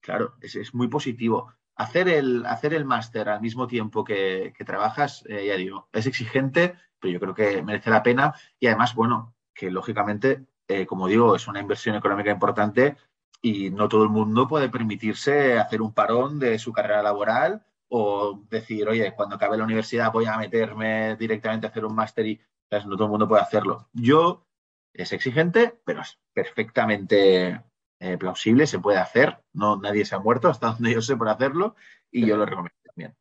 Claro, 0.00 0.36
es, 0.40 0.72
muy 0.74 0.86
positivo. 0.86 1.52
Hacer 1.74 2.08
el, 2.08 2.46
hacer 2.46 2.72
el 2.72 2.84
máster 2.84 3.30
al 3.30 3.40
mismo 3.40 3.66
tiempo 3.66 4.04
que, 4.04 4.54
trabajas, 4.64 5.24
eh, 5.28 5.44
ya 5.48 5.56
digo, 5.56 5.88
es 5.92 6.06
exigente, 6.06 6.76
pero 7.00 7.12
yo 7.12 7.18
creo 7.18 7.34
que 7.34 7.64
merece 7.64 7.90
la 7.90 8.04
pena 8.04 8.32
y 8.60 8.68
además, 8.68 8.94
bueno, 8.94 9.34
que 9.52 9.72
lógicamente 9.72 10.46
eh, 10.68 10.86
como 10.86 11.08
digo, 11.08 11.34
es 11.34 11.48
una 11.48 11.60
inversión 11.60 11.96
económica 11.96 12.30
importante 12.30 12.96
y 13.40 13.70
no 13.70 13.88
todo 13.88 14.02
el 14.04 14.10
mundo 14.10 14.46
puede 14.46 14.68
permitirse 14.68 15.58
hacer 15.58 15.80
un 15.80 15.94
parón 15.94 16.38
de 16.38 16.58
su 16.58 16.72
carrera 16.72 17.02
laboral 17.02 17.64
o 17.88 18.44
decir, 18.50 18.86
oye, 18.88 19.14
cuando 19.14 19.36
acabe 19.36 19.56
la 19.56 19.64
universidad 19.64 20.12
voy 20.12 20.26
a 20.26 20.36
meterme 20.36 21.16
directamente 21.16 21.66
a 21.66 21.70
hacer 21.70 21.84
un 21.84 21.94
máster 21.94 22.26
y 22.26 22.40
no 22.70 22.96
todo 22.96 23.04
el 23.04 23.10
mundo 23.10 23.28
puede 23.28 23.42
hacerlo. 23.42 23.88
Yo 23.94 24.46
es 24.92 25.12
exigente, 25.12 25.78
pero 25.84 26.02
es 26.02 26.18
perfectamente 26.34 27.62
eh, 28.00 28.18
plausible, 28.18 28.66
se 28.66 28.78
puede 28.78 28.98
hacer. 28.98 29.38
No, 29.52 29.76
nadie 29.76 30.04
se 30.04 30.14
ha 30.14 30.18
muerto 30.18 30.48
hasta 30.48 30.68
donde 30.72 30.92
yo 30.92 31.00
sé 31.00 31.16
por 31.16 31.28
hacerlo 31.28 31.76
y 32.10 32.26
yo 32.26 32.36
lo 32.36 32.44
recomiendo 32.44 32.78
también. 32.84 33.16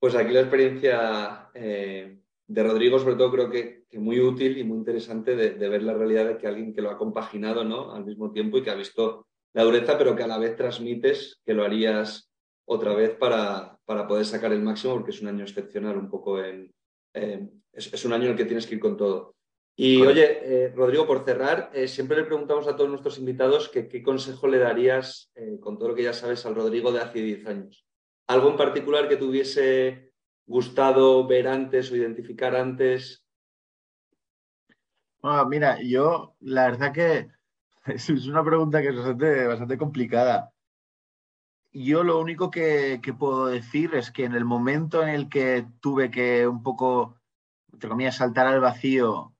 Pues 0.00 0.14
aquí 0.14 0.32
la 0.32 0.40
experiencia 0.40 1.50
eh, 1.54 2.18
de 2.50 2.64
Rodrigo, 2.64 2.98
sobre 2.98 3.14
todo, 3.14 3.30
creo 3.30 3.48
que, 3.48 3.84
muy 3.92 4.18
útil 4.18 4.58
y 4.58 4.64
muy 4.64 4.78
interesante 4.78 5.36
de, 5.36 5.68
ver 5.68 5.84
la 5.84 5.94
realidad 5.94 6.26
de 6.26 6.36
que 6.36 6.48
alguien 6.48 6.74
que 6.74 6.82
lo 6.82 6.90
ha 6.90 6.98
compaginado 6.98 7.62
¿no? 7.62 7.92
al 7.92 8.04
mismo 8.04 8.32
tiempo 8.32 8.58
y 8.58 8.62
que 8.62 8.70
ha 8.70 8.74
visto 8.74 9.28
la 9.52 9.62
dureza, 9.62 9.96
pero 9.96 10.16
que 10.16 10.24
a 10.24 10.26
la 10.26 10.38
vez 10.38 10.56
transmites 10.56 11.40
que 11.44 11.54
lo 11.54 11.62
harías 11.62 12.28
otra 12.64 12.92
vez 12.92 13.14
para, 13.14 13.78
para 13.84 14.08
poder 14.08 14.24
sacar 14.24 14.52
el 14.52 14.62
máximo, 14.62 14.94
porque 14.94 15.12
es 15.12 15.22
un 15.22 15.28
año 15.28 15.44
excepcional, 15.44 15.96
un 15.96 16.10
poco 16.10 16.42
en. 16.42 16.72
es, 17.72 18.04
un 18.04 18.12
año 18.12 18.24
en 18.24 18.30
el 18.32 18.36
que 18.36 18.44
tienes 18.44 18.66
que 18.66 18.74
ir 18.74 18.80
con 18.80 18.96
todo. 18.96 19.36
Y 19.76 20.02
oye, 20.02 20.40
eh, 20.42 20.72
Rodrigo, 20.74 21.06
por 21.06 21.24
cerrar, 21.24 21.70
eh, 21.72 21.86
siempre 21.86 22.16
le 22.16 22.24
preguntamos 22.24 22.66
a 22.66 22.74
todos 22.74 22.90
nuestros 22.90 23.18
invitados 23.18 23.68
que, 23.68 23.88
qué 23.88 24.02
consejo 24.02 24.48
le 24.48 24.58
darías, 24.58 25.30
eh, 25.36 25.58
con 25.60 25.78
todo 25.78 25.90
lo 25.90 25.94
que 25.94 26.02
ya 26.02 26.12
sabes, 26.12 26.44
al 26.46 26.56
Rodrigo 26.56 26.90
de 26.90 27.00
hace 27.00 27.20
10 27.22 27.46
años. 27.46 27.86
¿Algo 28.26 28.50
en 28.50 28.56
particular 28.56 29.08
que 29.08 29.16
tuviese 29.16 30.09
gustado 30.50 31.24
ver 31.28 31.46
antes 31.46 31.92
o 31.92 31.96
identificar 31.96 32.56
antes? 32.56 33.24
mira, 35.48 35.80
yo 35.80 36.34
la 36.40 36.64
verdad 36.64 36.92
que 36.92 37.30
es 37.86 38.26
una 38.26 38.42
pregunta 38.42 38.82
que 38.82 38.88
es 38.88 38.96
bastante, 39.46 39.78
complicada. 39.78 40.52
Yo 41.72 42.02
lo 42.02 42.18
único 42.18 42.50
que, 42.50 43.00
puedo 43.16 43.46
decir 43.46 43.94
es 43.94 44.10
que 44.10 44.24
en 44.24 44.34
el 44.34 44.44
momento 44.44 45.04
en 45.04 45.10
el 45.10 45.28
que 45.28 45.68
tuve 45.80 46.10
que 46.10 46.48
un 46.48 46.64
poco, 46.64 47.20
entre 47.72 47.88
comillas, 47.88 48.16
saltar 48.16 48.48
al 48.48 48.60
vacío, 48.60 49.32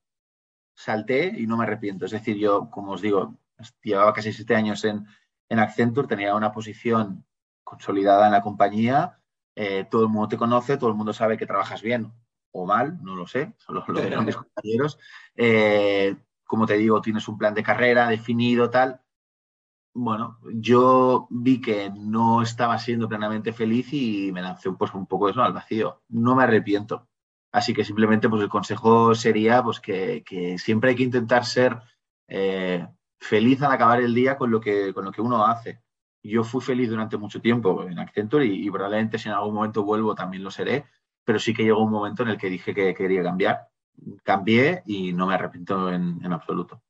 salté 0.75 1.35
y 1.37 1.49
no 1.49 1.57
me 1.57 1.65
arrepiento. 1.65 2.05
Es 2.05 2.13
decir, 2.13 2.37
yo, 2.37 2.71
como 2.71 2.93
os 2.93 3.03
digo, 3.03 3.37
llevaba 3.83 4.13
casi 4.13 4.33
siete 4.33 4.55
años 4.55 4.85
en, 4.85 5.07
en 5.49 5.59
Accenture, 5.59 6.07
tenía 6.07 6.37
una 6.37 6.53
posición 6.53 7.27
consolidada 7.65 8.27
en 8.27 8.33
la 8.33 8.43
compañía 8.43 9.20
eh, 9.55 9.87
todo 9.91 10.05
el 10.05 10.09
mundo 10.09 10.29
te 10.29 10.37
conoce, 10.37 10.77
todo 10.77 10.91
el 10.91 10.97
mundo 10.97 11.13
sabe 11.13 11.37
que 11.37 11.47
trabajas 11.47 11.83
bien 11.83 12.13
o 12.53 12.67
mal, 12.67 12.99
no 13.03 13.17
lo 13.17 13.27
sé, 13.27 13.55
solo 13.59 13.85
lo 13.87 14.01
verán 14.01 14.25
mis 14.25 14.37
compañeros. 14.37 14.99
Eh, 15.37 16.17
como 16.45 16.67
te 16.67 16.77
digo, 16.77 17.01
tienes 17.01 17.29
un 17.29 17.39
plan 17.39 17.55
de 17.55 17.63
carrera 17.63 18.09
definido, 18.09 18.71
tal. 18.71 19.01
Bueno, 19.93 20.39
yo 20.53 21.27
vi 21.31 21.61
que 21.61 21.91
no 21.91 22.43
estaba 22.43 22.79
siendo 22.79 23.09
plenamente 23.09 23.53
feliz 23.53 23.93
y 23.93 24.31
me 24.33 24.43
lancé 24.43 24.71
pues, 24.73 24.95
un 24.95 25.07
poco 25.07 25.29
eso 25.29 25.43
al 25.43 25.53
vacío. 25.53 26.03
No 26.09 26.35
me 26.35 26.45
arrepiento. 26.45 27.09
Así 27.53 27.75
que 27.75 27.85
simplemente 27.85 28.29
pues 28.29 28.43
el 28.43 28.49
consejo 28.49 29.15
sería 29.15 29.63
pues 29.63 29.81
que, 29.81 30.23
siempre 30.59 30.91
hay 30.91 30.97
que 30.97 31.03
intentar 31.03 31.45
ser 31.45 31.81
eh, 32.29 32.87
feliz 33.19 33.61
al 33.63 33.73
acabar 33.73 34.01
el 34.01 34.15
día 34.15 34.37
con 34.37 34.51
lo 34.51 34.61
que, 34.61 34.95
con 34.95 35.05
lo 35.05 35.13
que 35.13 35.21
uno 35.21 35.45
hace. 35.45 35.83
Yo 36.23 36.45
fui 36.45 36.61
feliz 36.61 36.89
durante 36.89 37.17
mucho 37.17 37.41
tiempo 37.41 37.85
en 37.85 37.99
Accenture 37.99 38.45
y, 38.45 38.71
probablemente 38.71 39.19
si 39.19 39.29
en 39.29 39.35
algún 39.35 39.55
momento 39.55 39.85
vuelvo 39.85 40.15
también 40.15 40.43
lo 40.43 40.51
seré, 40.51 40.85
pero 41.25 41.39
sí 41.39 41.55
que 41.55 41.65
llegó 41.65 41.83
un 41.83 41.93
momento 41.93 42.23
en 42.23 42.31
el 42.31 42.39
que 42.39 42.51
dije 42.51 42.75
que 42.75 42.95
quería 42.95 43.23
cambiar. 43.23 43.69
Cambié 44.23 44.83
y 44.87 45.13
no 45.13 45.27
me 45.27 45.35
arrepiento 45.35 45.93
en, 45.93 46.21
absoluto. 46.33 46.83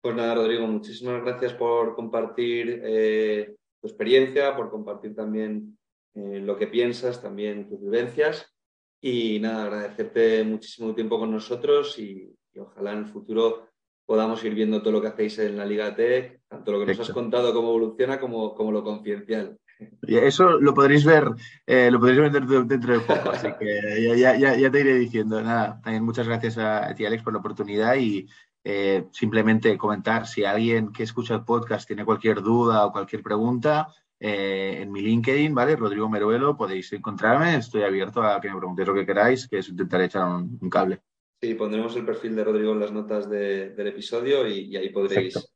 Pues 0.00 0.14
nada, 0.14 0.34
Rodrigo, 0.34 0.66
muchísimas 0.66 1.22
gracias 1.22 1.52
por 1.54 1.94
compartir 1.94 2.80
eh, 2.84 3.56
tu 3.80 3.88
experiencia, 3.88 4.54
por 4.54 4.70
compartir 4.70 5.14
también 5.14 5.78
eh, 6.14 6.40
lo 6.40 6.56
que 6.56 6.66
piensas, 6.66 7.20
también 7.20 7.68
tus 7.68 7.80
vivencias. 7.80 8.56
Y 9.00 9.38
nada, 9.40 9.64
agradecerte 9.64 10.42
muchísimo 10.44 10.94
tiempo 10.94 11.18
con 11.18 11.30
nosotros 11.30 11.98
y, 11.98 12.32
ojalá 12.58 12.92
en 12.92 12.98
el 13.00 13.06
futuro 13.06 13.65
podamos 14.06 14.42
ir 14.44 14.54
viendo 14.54 14.80
todo 14.80 14.92
lo 14.92 15.02
que 15.02 15.08
hacéis 15.08 15.38
en 15.40 15.56
la 15.56 15.66
Liga 15.66 15.94
Tech, 15.94 16.40
tanto 16.48 16.72
lo 16.72 16.80
que 16.80 16.86
nos 16.86 17.00
has 17.00 17.10
contado, 17.10 17.52
cómo 17.52 17.68
evoluciona, 17.68 18.18
como, 18.18 18.54
como 18.54 18.72
lo 18.72 18.82
confidencial. 18.82 19.58
Eso 20.06 20.58
lo 20.58 20.72
podréis 20.72 21.04
ver, 21.04 21.28
eh, 21.66 21.90
lo 21.90 21.98
podréis 21.98 22.20
ver 22.20 22.32
dentro, 22.66 22.94
de 22.94 23.00
poco, 23.00 23.30
así 23.30 23.48
que 23.58 24.16
ya, 24.16 24.34
ya, 24.36 24.56
ya, 24.56 24.70
te 24.70 24.80
iré 24.80 24.94
diciendo. 24.94 25.42
Nada, 25.42 25.80
también 25.82 26.02
muchas 26.02 26.26
gracias 26.26 26.56
a 26.56 26.94
ti, 26.94 27.04
Alex, 27.04 27.22
por 27.22 27.34
la 27.34 27.40
oportunidad 27.40 27.96
y 27.96 28.26
eh, 28.64 29.06
simplemente 29.12 29.76
comentar 29.76 30.26
si 30.26 30.44
alguien 30.44 30.92
que 30.92 31.02
escucha 31.02 31.34
el 31.34 31.44
podcast 31.44 31.86
tiene 31.86 32.04
cualquier 32.04 32.42
duda 32.42 32.86
o 32.86 32.92
cualquier 32.92 33.22
pregunta, 33.22 33.88
eh, 34.18 34.78
en 34.80 34.90
mi 34.90 35.02
LinkedIn, 35.02 35.54
¿vale? 35.54 35.76
Rodrigo 35.76 36.08
Meruelo, 36.08 36.56
podéis 36.56 36.92
encontrarme, 36.92 37.56
estoy 37.56 37.82
abierto 37.82 38.22
a 38.22 38.40
que 38.40 38.48
me 38.48 38.56
preguntéis 38.56 38.88
lo 38.88 38.94
que 38.94 39.04
queráis, 39.04 39.46
que 39.46 39.58
os 39.58 39.68
intentaré 39.68 40.06
echar 40.06 40.26
un, 40.26 40.70
cable. 40.70 41.02
Sí, 41.40 41.54
pondremos 41.54 41.94
el 41.96 42.06
perfil 42.06 42.34
de 42.34 42.44
Rodrigo 42.44 42.72
en 42.72 42.80
las 42.80 42.92
notas 42.92 43.28
del 43.28 43.86
episodio 43.86 44.46
y, 44.48 44.74
ahí 44.74 44.88
podréis 44.88 45.52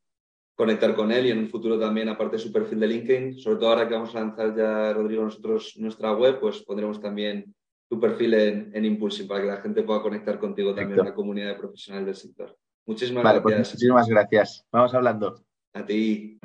conectar 0.55 0.95
con 0.95 1.11
él 1.11 1.27
y 1.27 1.31
en 1.31 1.39
un 1.39 1.49
futuro 1.49 1.81
también, 1.81 2.11
aparte 2.11 2.37
de 2.37 2.43
su 2.43 2.53
perfil 2.53 2.81
de 2.81 2.87
LinkedIn, 2.87 3.39
sobre 3.39 3.57
todo 3.57 3.71
ahora 3.71 3.89
que 3.89 3.95
vamos 3.95 4.15
a 4.15 4.21
lanzar 4.21 4.55
ya, 4.55 4.93
Rodrigo, 4.93 5.25
nosotros 5.25 5.75
nuestra 5.79 6.13
web, 6.13 6.39
pues 6.39 6.63
pondremos 6.65 7.01
también 7.01 7.55
tu 7.89 7.99
perfil 7.99 8.35
en, 8.35 8.71
en 8.75 8.85
Impulsing 8.85 9.27
para 9.27 9.41
que 9.41 9.47
la 9.47 9.57
gente 9.57 9.83
pueda 9.83 10.03
conectar 10.03 10.39
contigo 10.39 10.75
también 10.75 11.01
en 11.01 11.07
la 11.07 11.15
comunidad 11.15 11.49
de 11.49 11.55
profesionales 11.55 12.07
del 12.07 12.15
sector. 12.15 12.57
Muchísimas 12.87 13.25
vale, 13.25 13.41
pues 13.41 13.55
gracias. 13.55 13.73
Pues 13.73 13.83
muchísimas 13.83 14.09
gracias. 14.09 14.67
Vamos 14.71 14.95
hablando. 14.95 15.43
A 15.73 15.87
ti. 15.87 16.39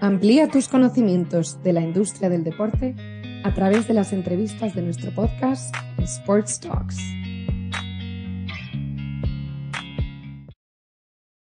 Amplía 0.00 0.48
tus 0.48 0.68
conocimientos 0.68 1.62
de 1.62 1.72
la 1.72 1.80
industria 1.80 2.28
del 2.28 2.44
deporte 2.44 2.94
a 3.44 3.54
través 3.54 3.88
de 3.88 3.94
las 3.94 4.12
entrevistas 4.12 4.74
de 4.74 4.82
nuestro 4.82 5.10
podcast 5.12 5.74
Sports 5.98 6.60
Talks. 6.60 7.21